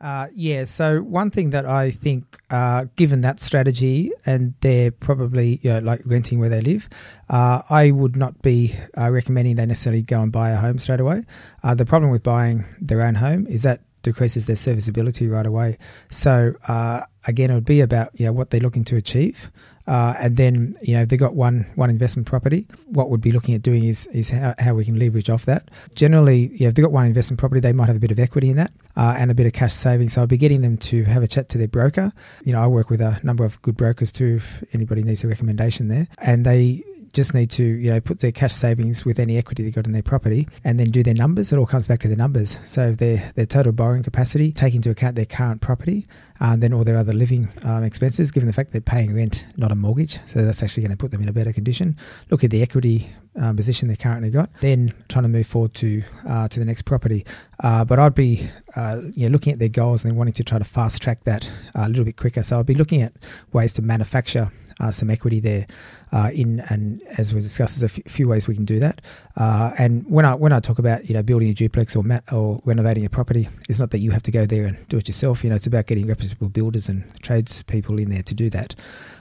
[0.02, 5.60] Uh, yeah, so one thing that I think, uh, given that strategy, and they're probably
[5.62, 6.90] you know, like renting where they live,
[7.30, 11.02] uh, I would not be uh, recommending they necessarily go and buy a home straight
[11.02, 11.24] away.
[11.62, 15.78] Uh, the problem with buying their own home is that decreases their serviceability right away.
[16.10, 19.52] So uh, again, it would be about you know what they're looking to achieve,
[19.88, 23.32] uh, and then you know if they've got one one investment property, what we'd be
[23.32, 25.70] looking at doing is is how, how we can leverage off that.
[25.96, 28.20] Generally, you know, if they've got one investment property, they might have a bit of
[28.20, 30.14] equity in that uh, and a bit of cash savings.
[30.14, 32.12] So I'd be getting them to have a chat to their broker.
[32.44, 34.38] You know, I work with a number of good brokers too.
[34.38, 36.84] If anybody needs a recommendation there, and they
[37.14, 39.92] just need to you know put their cash savings with any equity they got in
[39.92, 41.52] their property and then do their numbers.
[41.52, 42.58] It all comes back to their numbers.
[42.68, 46.08] So their their total borrowing capacity, take into account their current property,
[46.40, 49.46] and um, then all their other living um, expenses, given the fact they're paying rent,
[49.58, 50.20] not a mortgage.
[50.26, 51.98] So that's actually going to put them in a better condition.
[52.30, 56.04] Look at the equity um, position they currently got, then trying to move forward to
[56.28, 57.26] uh, to the next property.
[57.64, 60.44] Uh, but I'd be uh, you know, looking at their goals and then wanting to
[60.44, 62.44] try to fast track that uh, a little bit quicker.
[62.44, 63.14] So I'd be looking at
[63.54, 65.68] ways to manufacture uh, some equity there
[66.12, 69.00] uh, in and as we discussed, there's a f- few ways we can do that.
[69.38, 72.24] Uh, and when I when I talk about you know building a duplex or mat
[72.32, 75.08] or renovating a property, it's not that you have to go there and do it
[75.08, 75.44] yourself.
[75.44, 78.76] You know, it's about getting reputable builders and tradespeople in there to do that.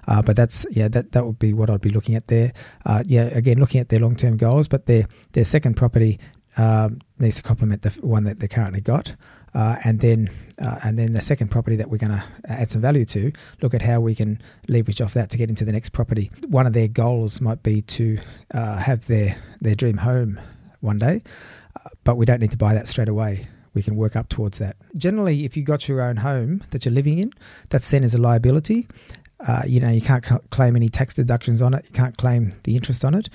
[0.09, 2.53] Uh, but that's yeah, that that would be what I'd be looking at there.
[2.87, 6.18] Uh, yeah, again, looking at their long term goals, but their their second property
[6.57, 9.14] um, needs to complement the one that they currently got.
[9.54, 12.80] Uh, and then uh, and then the second property that we're going to add some
[12.80, 13.32] value to,
[13.62, 16.30] look at how we can leverage off that to get into the next property.
[16.48, 18.18] One of their goals might be to
[18.54, 20.38] uh, have their their dream home
[20.80, 21.22] one day,
[21.76, 23.48] uh, but we don't need to buy that straight away.
[23.74, 24.76] We can work up towards that.
[24.96, 27.32] Generally, if you got your own home that you're living in,
[27.68, 28.88] that's seen as a liability.
[29.40, 31.84] Uh, you know, you can't claim any tax deductions on it.
[31.86, 33.30] You can't claim the interest on it.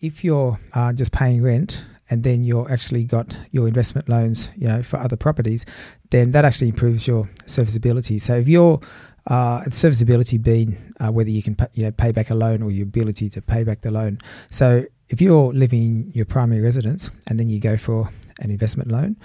[0.00, 4.66] if you're uh, just paying rent and then you're actually got your investment loans, you
[4.66, 5.64] know, for other properties,
[6.10, 8.18] then that actually improves your serviceability.
[8.18, 8.80] So if you're
[9.26, 12.70] uh, serviceability being uh, whether you can pay, you know pay back a loan or
[12.70, 14.18] your ability to pay back the loan.
[14.50, 18.08] So if you're living in your primary residence and then you go for
[18.40, 19.16] an investment loan,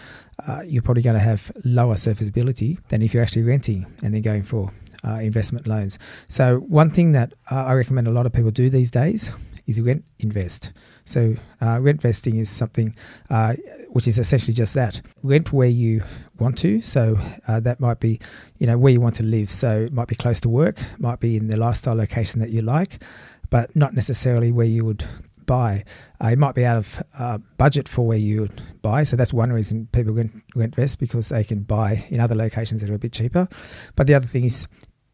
[0.48, 4.22] uh, you're probably going to have lower serviceability than if you're actually renting and then
[4.22, 4.72] going for
[5.04, 6.00] uh, investment loans.
[6.30, 9.32] So one thing that uh, I recommend a lot of people do these days
[9.68, 10.72] is rent invest.
[11.06, 12.96] So uh, rent vesting is something
[13.30, 13.56] uh,
[13.90, 16.04] which is essentially just that: rent where you
[16.40, 16.82] want to.
[16.82, 18.20] So uh, that might be,
[18.60, 19.52] you know, where you want to live.
[19.52, 22.62] So it might be close to work, might be in the lifestyle location that you
[22.62, 23.04] like,
[23.50, 25.06] but not necessarily where you would
[25.46, 25.84] buy.
[26.24, 29.04] Uh, it might be out of uh, budget for where you would buy.
[29.04, 32.82] So that's one reason people rent, rent vest because they can buy in other locations
[32.82, 33.50] that are a bit cheaper.
[33.96, 34.68] But the other thing is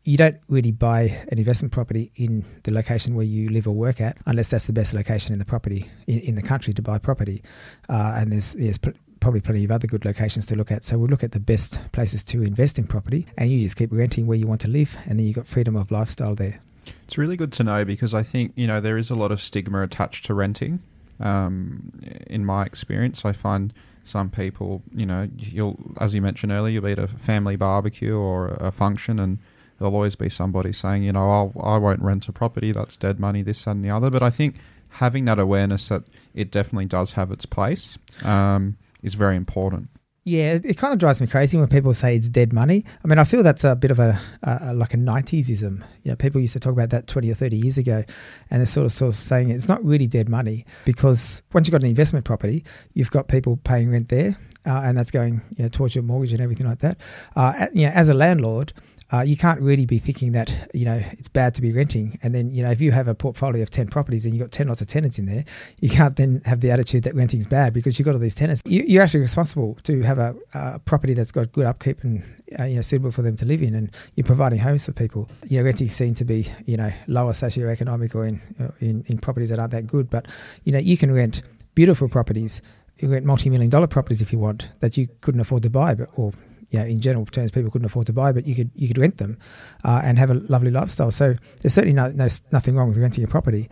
[0.08, 4.00] you don't really buy an investment property in the location where you live or work
[4.00, 6.98] at unless that's the best location in the property in, in the country to buy
[6.98, 7.44] property.
[7.90, 10.86] Uh, and there's there's pl- probably plenty of other good locations to look at.
[10.86, 13.92] So we'll look at the best places to invest in property, and you just keep
[13.92, 16.62] renting where you want to live, and then you've got freedom of lifestyle there.
[17.04, 19.42] It's really good to know because I think you know there is a lot of
[19.42, 20.82] stigma attached to renting.
[21.20, 21.92] Um,
[22.28, 23.74] in my experience, I find
[24.06, 28.16] some people, you know, you'll as you mentioned earlier, you'll be at a family barbecue
[28.16, 29.40] or a function and
[29.78, 33.20] there'll always be somebody saying, you know, I'll, I won't rent a property, that's dead
[33.20, 34.10] money, this, and the other.
[34.10, 34.56] But I think
[34.90, 39.90] having that awareness that it definitely does have its place um, is very important.
[40.24, 42.84] Yeah, it, it, kind of drives me crazy when people say it's dead money.
[43.02, 45.82] I mean, I feel that's a bit of a, a like a '90s-ism.
[46.04, 48.04] You know, people used to talk about that 20 or 30 years ago,
[48.52, 51.72] and they're sort of sort of saying it's not really dead money because once you've
[51.72, 55.64] got an investment property, you've got people paying rent there, uh, and that's going you
[55.64, 56.98] know, towards your mortgage and everything like that.
[57.38, 58.74] Uh, you know, as a landlord,
[59.12, 62.20] uh, you can't really be thinking that you know it's bad to be renting.
[62.24, 64.52] And then you know if you have a portfolio of ten properties and you've got
[64.52, 65.46] ten lots of tenants in there,
[65.80, 68.62] you can't then have the attitude that renting's bad because you've got all these tenants.
[68.66, 72.24] You, are actually responsible to have a, a, property that's got good upkeep and
[72.60, 75.30] uh, you know suitable for them to live in, and you're providing homes for people.
[75.48, 78.42] You know renting's seen to be you know lower socioeconomic or in,
[78.82, 80.28] in in properties that aren't that good, but
[80.66, 81.44] you know you can rent
[81.76, 82.62] beautiful properties
[83.00, 86.10] you rent multi-million dollar properties if you want that you couldn't afford to buy, but
[86.16, 86.34] or
[86.70, 88.98] you know, in general terms, people couldn't afford to buy, but you could you could
[88.98, 89.38] rent them
[89.84, 91.12] uh, and have a lovely lifestyle.
[91.12, 93.70] So there's certainly no, no nothing wrong with renting a property.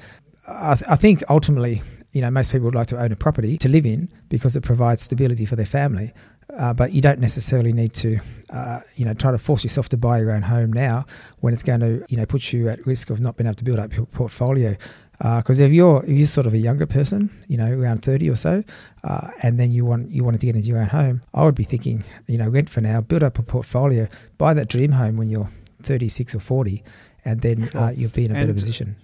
[0.47, 1.81] I, th- I, think ultimately,
[2.11, 4.61] you know, most people would like to own a property to live in because it
[4.61, 6.13] provides stability for their family.
[6.55, 8.19] Uh, but you don't necessarily need to,
[8.51, 11.03] uh, you know, try to force yourself to buy your own home now
[11.39, 13.63] when it's going to, you know, put you at risk of not being able to
[13.63, 14.75] build up your portfolio.
[15.17, 18.29] Because uh, if you're if you're sort of a younger person, you know, around thirty
[18.29, 18.63] or so,
[19.03, 21.55] uh, and then you want you wanted to get into your own home, I would
[21.55, 25.17] be thinking, you know, rent for now, build up a portfolio, buy that dream home
[25.17, 25.49] when you're
[25.81, 26.83] thirty six or forty,
[27.23, 28.95] and then uh, you'll be in a and better position.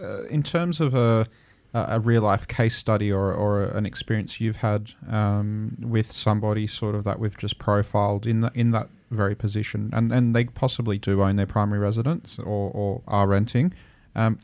[0.00, 1.26] Uh, in terms of a
[1.74, 6.94] a real life case study or or an experience you've had um, with somebody sort
[6.94, 10.98] of that we've just profiled in the, in that very position, and and they possibly
[10.98, 13.72] do own their primary residence or, or are renting.
[14.14, 14.38] Um,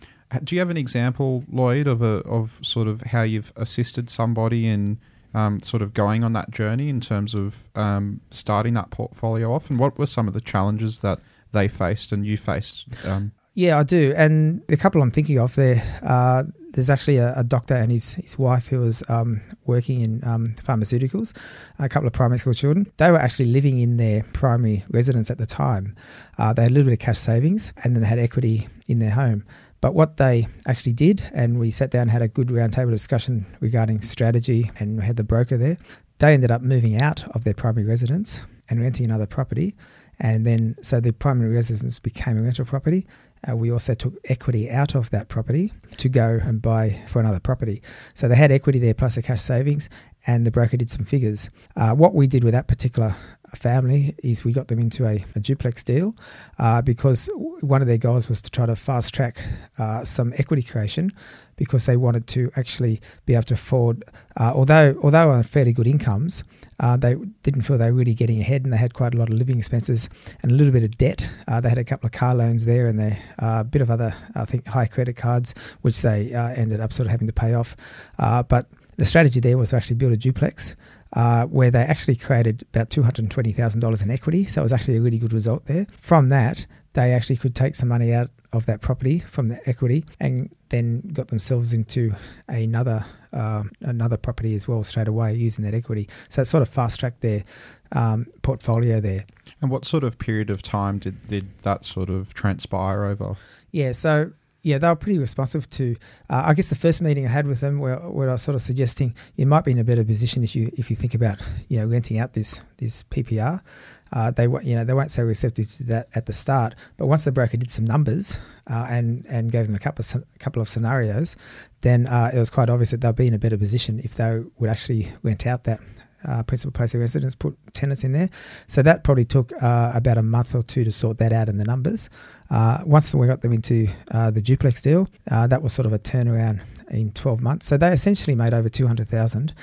[0.45, 4.67] do you have an example, Lloyd, of a of sort of how you've assisted somebody
[4.67, 4.99] in
[5.35, 9.71] um, sort of going on that journey in terms of um, starting that portfolio off,
[9.71, 11.21] and what were some of the challenges that
[11.53, 12.87] they faced and you faced?
[13.05, 15.83] Um, yeah, I do, and the couple I'm thinking of there.
[16.03, 20.23] Uh, there's actually a, a, doctor and his his wife who was um, working in
[20.25, 21.35] um, pharmaceuticals.
[21.79, 22.87] A couple of primary school children.
[22.99, 25.97] They were actually living in their primary residence at the time.
[26.37, 28.99] Uh, they had a little bit of cash savings, and then they had equity in
[28.99, 29.45] their home.
[29.81, 34.03] But what they actually did, and we sat down had a good roundtable discussion regarding
[34.03, 35.79] strategy, and we had the broker there.
[36.19, 39.77] They ended up moving out of their primary residence and renting another property.
[40.21, 43.07] And then, so the primary residence became a rental property.
[43.49, 47.39] Uh, we also took equity out of that property to go and buy for another
[47.39, 47.83] property.
[48.15, 49.89] So they had equity there plus a cash savings,
[50.27, 51.51] and the broker did some figures.
[51.77, 53.15] Uh, what we did with that particular
[53.57, 56.15] family is we got them into a, a duplex deal
[56.59, 57.29] uh, because
[57.61, 59.43] one of their goals was to try to fast track
[59.79, 61.13] uh, some equity creation
[61.57, 64.05] because they wanted to actually be able to afford,
[64.37, 66.45] uh, although although on fairly good incomes,
[66.79, 69.29] uh, they didn't feel they were really getting ahead and they had quite a lot
[69.29, 70.09] of living expenses
[70.43, 71.29] and a little bit of debt.
[71.49, 73.91] Uh, they had a couple of car loans there and they, uh, a bit of
[73.91, 77.55] other, I think, high credit cards, which they ended up sort of having to pay
[77.55, 77.75] off.
[78.17, 78.67] but
[78.99, 80.75] the strategy there was to actually build a duplex
[81.15, 84.47] uh, where they actually created about $220,000 in equity.
[84.47, 85.87] So it was actually a really good result there.
[86.01, 90.05] From that, they actually could take some money out of that property from the equity
[90.21, 92.13] and then got themselves into
[92.49, 96.09] another uh, another property as well straight away using that equity.
[96.29, 97.45] So it sort of fast tracked their
[97.93, 99.27] um, portfolio there.
[99.61, 103.37] And what sort of period of time did, did that sort of transpire over?
[103.71, 104.33] Yeah, so
[104.63, 105.97] yeah, they were pretty responsive to.
[106.29, 108.55] Uh, I guess the first meeting I had with them, where, where I was sort
[108.55, 111.41] of suggesting you might be in a better position if you if you think about
[111.69, 113.63] you know renting out this this PPR.
[114.11, 117.25] Uh, they you know they weren't so receptive to that at the start, but once
[117.25, 118.37] the broker did some numbers
[118.69, 121.37] uh, and and gave them a couple of a couple of scenarios,
[121.83, 124.43] then uh, it was quite obvious that they'll be in a better position if they
[124.59, 125.81] would actually rent out that
[126.27, 128.31] uh, principal place of residence, put tenants in there.
[128.67, 131.59] So that probably took uh, about a month or two to sort that out in
[131.59, 132.11] the numbers.
[132.51, 135.93] Uh, once we got them into uh, the duplex deal, uh, that was sort of
[135.93, 136.61] a turnaround
[136.91, 137.67] in 12 months.
[137.67, 139.55] So they essentially made over 200,000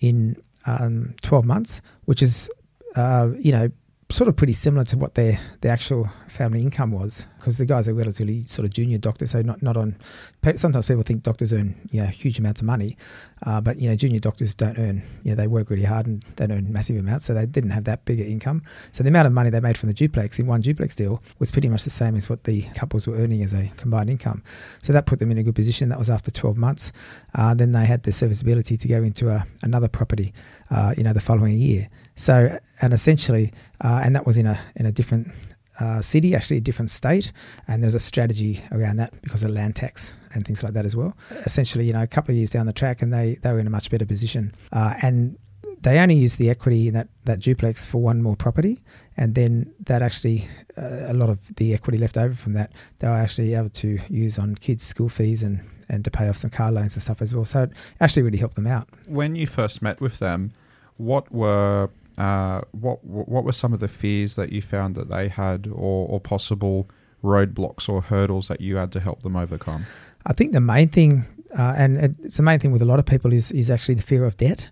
[0.00, 0.36] in
[0.66, 2.50] um, 12 months, which is,
[2.96, 3.70] uh, you know,
[4.10, 7.88] sort of pretty similar to what their the actual family income was because the guys
[7.88, 9.96] are relatively sort of junior doctors so not not on
[10.54, 12.96] sometimes people think doctors earn you know huge amounts of money
[13.44, 16.22] uh, but you know junior doctors don't earn you know they work really hard and
[16.36, 18.62] they earn massive amounts so they didn't have that bigger income.
[18.92, 21.50] So the amount of money they made from the duplex in one duplex deal was
[21.50, 24.42] pretty much the same as what the couples were earning as a combined income.
[24.82, 25.90] So that put them in a good position.
[25.90, 26.92] That was after 12 months.
[27.34, 30.32] Uh, then they had the serviceability to go into a, another property
[30.70, 31.88] uh, you know the following year
[32.18, 35.28] so, and essentially, uh, and that was in a in a different
[35.78, 37.32] uh, city, actually a different state,
[37.68, 40.96] and there's a strategy around that because of land tax and things like that as
[40.96, 41.16] well.
[41.46, 43.68] Essentially, you know, a couple of years down the track, and they they were in
[43.68, 45.38] a much better position, uh, and
[45.82, 48.82] they only used the equity in that, that duplex for one more property,
[49.16, 53.06] and then that actually uh, a lot of the equity left over from that they
[53.06, 56.50] were actually able to use on kids' school fees and and to pay off some
[56.50, 57.44] car loans and stuff as well.
[57.44, 58.88] So it actually really helped them out.
[59.06, 60.52] When you first met with them,
[60.98, 61.88] what were
[62.18, 66.08] uh, what what were some of the fears that you found that they had, or,
[66.08, 66.90] or possible
[67.22, 69.86] roadblocks or hurdles that you had to help them overcome?
[70.26, 71.24] I think the main thing,
[71.56, 74.02] uh, and it's the main thing with a lot of people, is is actually the
[74.02, 74.68] fear of debt.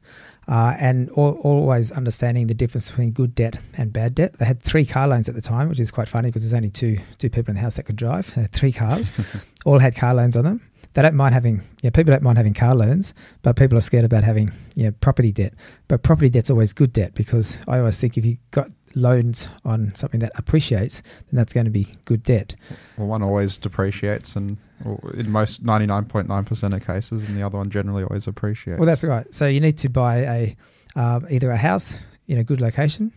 [0.48, 4.32] Uh, and all, always understanding the difference between good debt and bad debt.
[4.34, 6.70] They had three car loans at the time, which is quite funny because there's only
[6.70, 8.26] two two people in the house that could drive.
[8.52, 9.12] Three cars,
[9.64, 10.60] all had car loans on them
[10.96, 14.04] they don't mind having, know, people don't mind having car loans, but people are scared
[14.04, 15.52] about having, you know, property debt.
[15.88, 19.94] But property debt's always good debt because I always think if you got loans on
[19.94, 22.56] something that appreciates, then that's going to be good debt.
[22.96, 24.56] Well, one always depreciates, and
[25.12, 28.26] in most ninety nine point nine percent of cases, and the other one generally always
[28.26, 28.80] appreciates.
[28.80, 29.26] Well, that's right.
[29.34, 30.56] So you need to buy a
[30.96, 31.94] uh, either a house
[32.26, 33.12] in a good location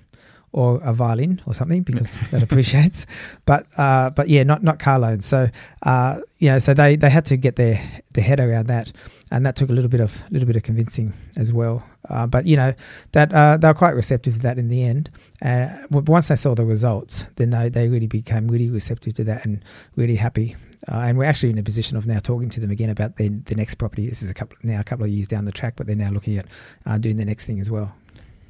[0.52, 3.06] or a violin or something because that appreciates.
[3.46, 5.26] But uh, but yeah, not not car loans.
[5.26, 5.50] So
[5.84, 7.82] uh, you know, so they, they had to get their
[8.14, 8.92] their head around that,
[9.32, 11.84] and that took a little bit of little bit of convincing as well.
[12.10, 12.74] Uh, but you know
[13.14, 15.10] that uh, they were quite receptive to that in the end.
[15.42, 19.46] Uh, once they saw the results, then they, they really became really receptive to that
[19.46, 19.64] and
[19.96, 20.56] really happy.
[20.88, 23.30] Uh, and we're actually in a position of now talking to them again about their
[23.30, 24.08] the next property.
[24.08, 26.12] This is a couple now a couple of years down the track, but they're now
[26.12, 27.92] looking at doing the next thing as well.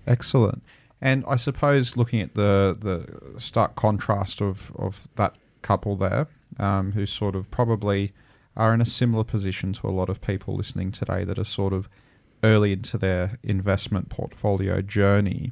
[0.05, 0.61] Excellent.
[1.01, 6.27] And I suppose looking at the the stark contrast of, of that couple there,
[6.57, 8.13] um, who sort of probably
[8.57, 11.71] are in a similar position to a lot of people listening today that are sort
[11.71, 11.87] of
[12.43, 15.51] early into their investment portfolio journey.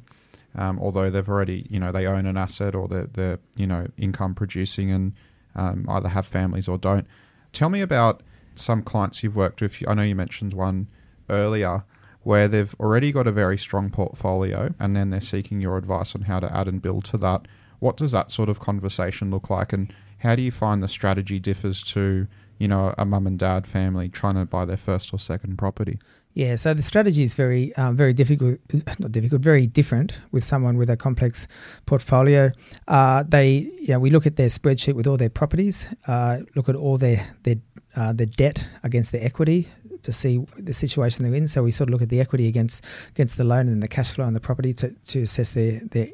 [0.54, 3.86] Um, although they've already, you know, they own an asset or they're, they're you know,
[3.96, 5.12] income producing and
[5.54, 7.06] um, either have families or don't.
[7.52, 8.22] Tell me about
[8.54, 9.82] some clients you've worked with.
[9.86, 10.88] I know you mentioned one
[11.30, 11.84] earlier
[12.28, 16.20] where they've already got a very strong portfolio and then they're seeking your advice on
[16.20, 17.48] how to add and build to that.
[17.78, 21.38] What does that sort of conversation look like and how do you find the strategy
[21.38, 22.26] differs to,
[22.58, 25.98] you know, a mum and dad family trying to buy their first or second property?
[26.34, 28.58] Yeah, so the strategy is very, um, very difficult.
[28.98, 31.48] Not difficult, very different with someone with a complex
[31.86, 32.52] portfolio.
[32.88, 36.68] Uh, they, you know, we look at their spreadsheet with all their properties, uh, look
[36.68, 37.56] at all their their
[37.96, 39.66] uh, the debt against the equity
[40.02, 41.48] to see the situation they're in.
[41.48, 44.12] So we sort of look at the equity against against the loan and the cash
[44.12, 46.08] flow on the property to, to assess their their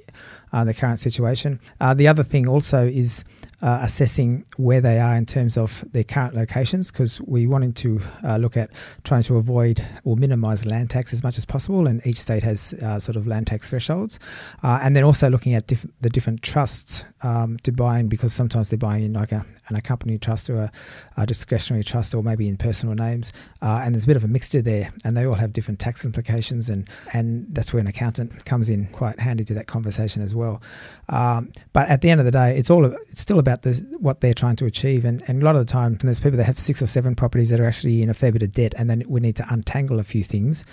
[0.53, 1.61] uh, the current situation.
[1.81, 3.25] Uh, the other thing also is
[3.65, 8.01] uh, assessing where they are in terms of their current locations because we wanted to
[8.23, 8.71] uh, look at
[9.05, 12.75] trying to avoid or minimise land tax as much as possible, and each state has
[12.75, 14.19] uh, sort of land tax thresholds.
[14.63, 18.35] Uh, and then also looking at diff- the different trusts um, to buy in because
[18.35, 20.73] sometimes they're buying in like a, an accompanied trust or a,
[21.17, 24.29] a discretionary trust or maybe in personal names, uh, and there's a bit of a
[24.29, 28.45] mixture there, and they all have different tax implications, and and that's where an accountant
[28.45, 30.61] comes in quite handy to that conversation as well.
[31.09, 34.21] Um, but at the end of the day, it's all it's still about the, what
[34.21, 35.05] they're trying to achieve.
[35.05, 37.49] And, and a lot of the time, there's people that have six or seven properties
[37.51, 40.01] that are actually in a fair bit of debt, and then we need to untangle
[40.01, 40.65] a few things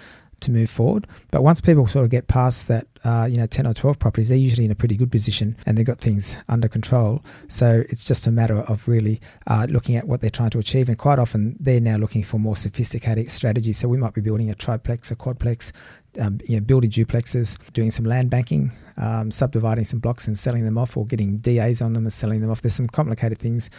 [0.42, 1.08] to move forward.
[1.32, 4.30] But once people sort of get past that uh, you know, 10 or 12 properties,
[4.30, 7.24] they're usually in a pretty good position and they've got things under control.
[7.48, 10.88] So it's just a matter of really uh, looking at what they're trying to achieve.
[10.88, 13.78] And quite often they're now looking for more sophisticated strategies.
[13.78, 15.72] So we might be building a triplex, a quadplex,
[16.20, 20.66] um, you know, building duplexes, doing some land banking, um, subdividing some blocks and selling
[20.66, 22.62] them off, or getting DAs on them and selling them off.
[22.62, 23.70] There's some complicated things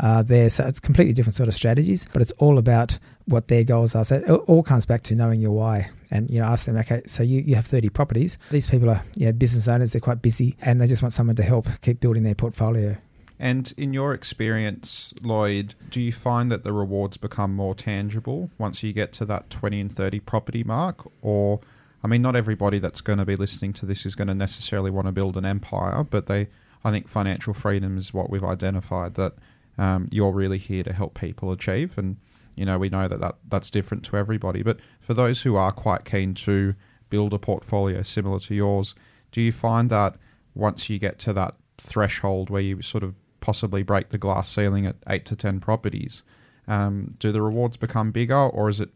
[0.00, 2.06] uh, there, so it's completely different sort of strategies.
[2.12, 4.04] But it's all about what their goals are.
[4.04, 6.76] So it all comes back to knowing your why, and you know, ask them.
[6.76, 8.38] Okay, so you, you have 30 properties.
[8.50, 9.92] These people are you know, business owners.
[9.92, 12.96] They're quite busy, and they just want someone to help keep building their portfolio.
[13.40, 18.82] And in your experience, Lloyd, do you find that the rewards become more tangible once
[18.82, 21.08] you get to that 20 and 30 property mark?
[21.22, 21.60] Or,
[22.02, 24.90] I mean, not everybody that's going to be listening to this is going to necessarily
[24.90, 26.48] want to build an empire, but they,
[26.82, 29.34] I think financial freedom is what we've identified that
[29.78, 31.96] um, you're really here to help people achieve.
[31.96, 32.16] And,
[32.56, 34.62] you know, we know that, that that's different to everybody.
[34.62, 36.74] But for those who are quite keen to
[37.10, 38.94] build a portfolio similar to yours,
[39.32, 40.16] do you find that
[40.54, 44.86] once you get to that threshold where you sort of possibly break the glass ceiling
[44.86, 46.22] at eight to ten properties.
[46.66, 48.90] Um, do the rewards become bigger, or is it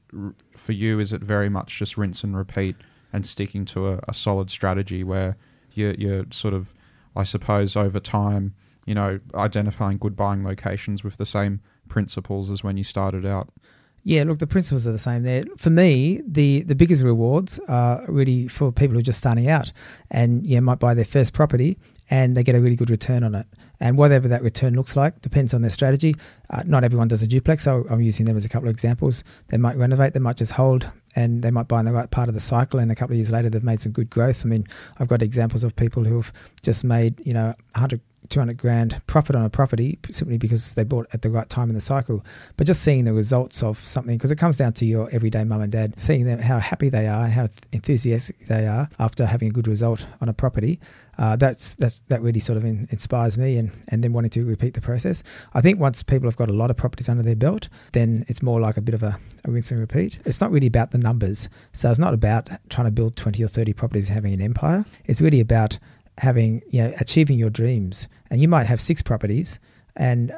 [0.56, 1.00] for you?
[1.00, 2.76] Is it very much just rinse and repeat
[3.12, 5.36] and sticking to a, a solid strategy where
[5.72, 6.74] you're, you're sort of,
[7.16, 8.54] I suppose, over time,
[8.86, 13.48] you know, identifying good buying locations with the same principles as when you started out?
[14.04, 15.44] Yeah, look, the principles are the same there.
[15.56, 19.70] For me, the the biggest rewards are really for people who are just starting out
[20.10, 21.78] and yeah, might buy their first property
[22.10, 23.46] and they get a really good return on it.
[23.78, 26.16] And whatever that return looks like depends on their strategy.
[26.50, 29.22] Uh, not everyone does a duplex, so I'm using them as a couple of examples.
[29.48, 32.28] They might renovate, they might just hold, and they might buy in the right part
[32.28, 32.80] of the cycle.
[32.80, 34.44] And a couple of years later, they've made some good growth.
[34.44, 34.66] I mean,
[34.98, 39.36] I've got examples of people who have just made you know 100 200 grand profit
[39.36, 42.24] on a property simply because they bought at the right time in the cycle.
[42.56, 45.60] But just seeing the results of something, because it comes down to your everyday mum
[45.60, 49.48] and dad, seeing them how happy they are and how enthusiastic they are after having
[49.48, 50.80] a good result on a property,
[51.18, 54.44] uh, that's, that's that really sort of in, inspires me and, and then wanting to
[54.44, 55.22] repeat the process.
[55.52, 58.42] I think once people have got a lot of properties under their belt, then it's
[58.42, 60.18] more like a bit of a, a rinse and repeat.
[60.24, 61.48] It's not really about the numbers.
[61.72, 64.84] So it's not about trying to build 20 or 30 properties and having an empire.
[65.04, 65.78] It's really about
[66.18, 69.58] having you know achieving your dreams and you might have six properties
[69.96, 70.32] and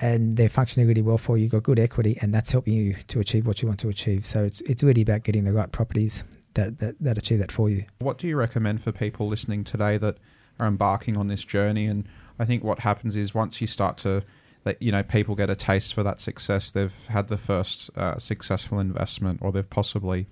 [0.00, 1.44] and they're functioning really well for you.
[1.44, 4.26] You've got good equity, and that's helping you to achieve what you want to achieve.
[4.26, 6.22] So it's it's really about getting the right properties
[6.54, 7.84] that, that, that achieve that for you.
[7.98, 10.18] What do you recommend for people listening today that
[10.58, 11.86] are embarking on this journey?
[11.86, 12.08] And
[12.38, 14.22] I think what happens is once you start to
[14.64, 18.18] that you know people get a taste for that success, they've had the first uh,
[18.18, 20.26] successful investment, or they've possibly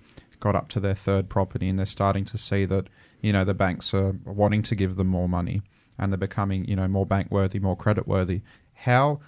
[0.45, 2.87] got up to their third property, and they're starting to see that
[3.19, 5.63] you know the banks are wanting to give them more money
[5.97, 8.41] and they're becoming you know more bank worthy more credit worthy
[8.73, 9.19] how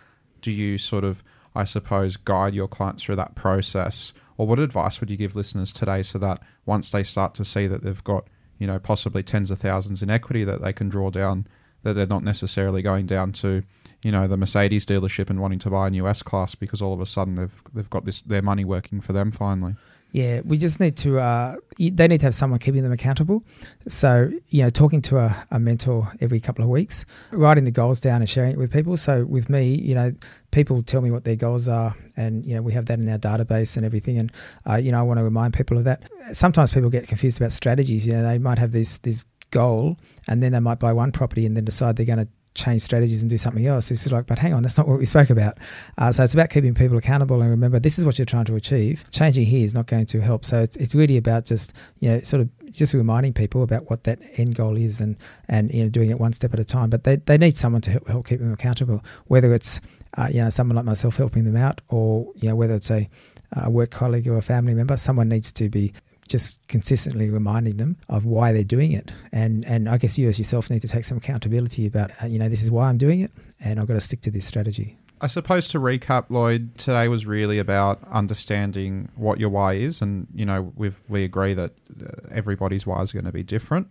[0.42, 1.24] do you sort of
[1.56, 4.14] i suppose guide your clients through that process?
[4.40, 7.66] Or what advice would you give listeners today so that once they start to see
[7.66, 8.28] that they've got
[8.60, 11.48] you know possibly tens of thousands in equity that they can draw down
[11.82, 13.64] that they're not necessarily going down to
[14.04, 16.94] you know the Mercedes dealership and wanting to buy a new S class because all
[16.94, 19.76] of a sudden they've they've got this their money working for them finally
[20.12, 21.20] yeah, we just need to.
[21.20, 23.44] Uh, they need to have someone keeping them accountable.
[23.88, 28.00] So you know, talking to a, a, mentor every couple of weeks, writing the goals
[28.00, 28.96] down and sharing it with people.
[28.96, 30.14] So with me, you know,
[30.52, 33.18] people tell me what their goals are, and you know, we have that in our
[33.18, 34.18] database and everything.
[34.18, 34.32] And
[34.68, 36.10] uh, you know, I want to remind people of that.
[36.34, 38.06] Sometimes people get confused about strategies.
[38.06, 39.98] You know, they might have this this goal,
[40.28, 42.28] and then they might buy one property and then decide they're going to
[42.58, 43.90] change strategies and do something else.
[43.92, 45.60] It's like, but hang on, that's not what we spoke about.
[45.98, 48.56] Uh, so it's about keeping people accountable and remember this is what you're trying to
[48.56, 49.06] achieve.
[49.12, 50.44] Changing here is not going to help.
[50.44, 54.04] So it's, it's really about just you know sort of just reminding people about what
[54.04, 55.16] that end goal is and
[55.48, 56.90] and you know doing it one step at a time.
[56.90, 59.80] But they, they need someone to help, help keep them accountable, whether it's
[60.18, 63.10] uh, you know someone like myself helping them out or you know whether it's a
[63.54, 65.94] a work colleague or a family member, someone needs to be
[66.28, 69.12] just consistently reminding them of why they're doing it.
[69.32, 72.40] And and I guess you as yourself need to take some accountability about uh, you
[72.40, 74.98] know this is why I'm doing it, and I've got to stick to this strategy.
[75.20, 80.28] I suppose to recap, Lloyd, today was really about understanding what your why is, and
[80.34, 81.72] you know we we agree that
[82.02, 83.90] uh, everybody's why is going to be different.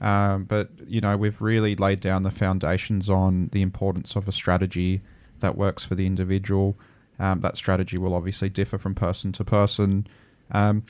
[0.00, 4.32] Um, but you know we've really laid down the foundations on the importance of a
[4.32, 5.02] strategy
[5.40, 6.76] that works for the individual.
[7.18, 10.06] Um, that strategy will obviously differ from person to person.
[10.52, 10.84] Um,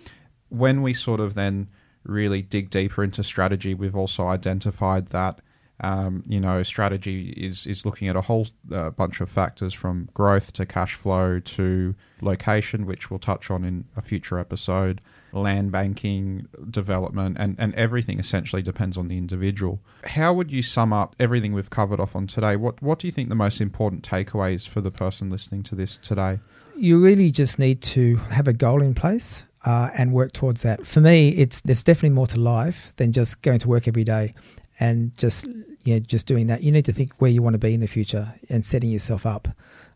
[0.53, 1.69] when we sort of then
[2.05, 5.41] really dig deeper into strategy, we've also identified that
[5.81, 10.09] um, you know strategy is is looking at a whole uh, bunch of factors from
[10.15, 15.01] growth to cash flow to location, which we'll touch on in a future episode.
[15.33, 19.81] Land banking, development, and, and everything essentially depends on the individual.
[20.05, 22.55] How would you sum up everything we've covered off on today?
[22.57, 25.99] What what do you think the most important takeaways for the person listening to this
[26.03, 26.39] today?
[26.77, 30.87] You really just need to have a goal in place uh, and work towards that.
[30.87, 34.35] For me, it's there's definitely more to life than just going to work every day
[34.81, 35.47] and just
[35.85, 36.63] you know just doing that.
[36.63, 39.27] You need to think where you want to be in the future and setting yourself
[39.27, 39.49] up.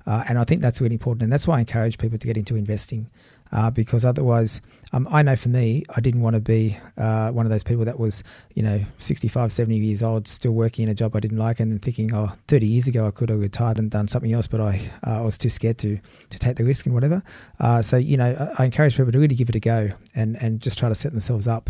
[0.06, 2.36] Uh, and I think that's really important, and that's why I encourage people to get
[2.36, 3.10] into investing
[3.52, 4.60] uh, because otherwise,
[4.92, 7.84] um, I know for me, I didn't want to be uh, one of those people
[7.84, 8.22] that was,
[8.54, 11.70] you know, 65, 70 years old, still working in a job I didn't like, and
[11.70, 14.60] then thinking, oh, 30 years ago I could have retired and done something else, but
[14.60, 15.98] I, uh, was too scared to
[16.30, 17.22] to take the risk and whatever.
[17.60, 20.40] Uh, so, you know, I, I encourage people to really give it a go and,
[20.42, 21.68] and just try to set themselves up.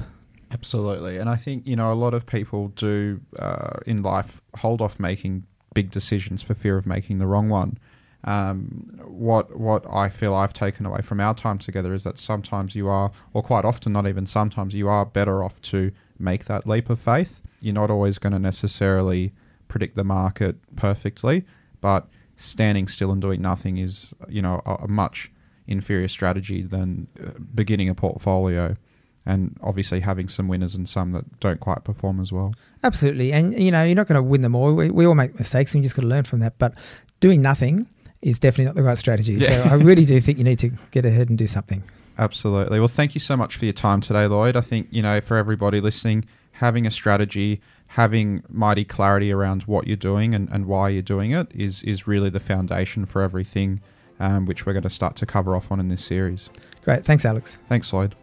[0.52, 1.18] Absolutely.
[1.18, 5.00] And I think, you know, a lot of people do uh, in life hold off
[5.00, 7.78] making big decisions for fear of making the wrong one.
[8.26, 12.74] Um, what what I feel I've taken away from our time together is that sometimes
[12.74, 16.66] you are, or quite often, not even sometimes, you are better off to make that
[16.66, 17.40] leap of faith.
[17.60, 19.32] You're not always going to necessarily
[19.68, 21.44] predict the market perfectly,
[21.80, 25.30] but standing still and doing nothing is, you know, a, a much
[25.68, 28.76] inferior strategy than uh, beginning a portfolio
[29.24, 32.54] and obviously having some winners and some that don't quite perform as well.
[32.84, 34.72] Absolutely, and you know you're not going to win them all.
[34.74, 36.58] We, we all make mistakes, and you just got to learn from that.
[36.58, 36.74] But
[37.20, 37.88] doing nothing
[38.22, 39.34] is definitely not the right strategy.
[39.34, 39.64] Yeah.
[39.64, 41.82] So I really do think you need to get ahead and do something.
[42.18, 42.78] Absolutely.
[42.78, 44.56] Well, thank you so much for your time today, Lloyd.
[44.56, 49.86] I think, you know, for everybody listening, having a strategy, having mighty clarity around what
[49.86, 53.80] you're doing and, and why you're doing it is, is really the foundation for everything,
[54.18, 56.48] um, which we're going to start to cover off on in this series.
[56.82, 57.04] Great.
[57.04, 57.58] Thanks, Alex.
[57.68, 58.14] Thanks, Lloyd.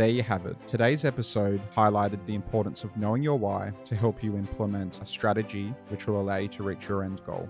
[0.00, 0.56] There you have it.
[0.66, 5.74] Today's episode highlighted the importance of knowing your why to help you implement a strategy
[5.88, 7.46] which will allow you to reach your end goal.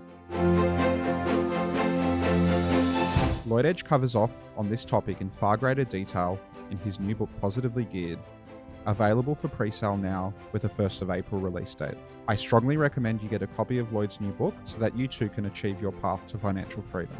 [3.45, 6.37] Lloyd Edge covers off on this topic in far greater detail
[6.71, 8.19] in his new book, Positively Geared,
[8.85, 11.95] available for pre sale now with a 1st of April release date.
[12.27, 15.29] I strongly recommend you get a copy of Lloyd's new book so that you too
[15.29, 17.15] can achieve your path to financial freedom.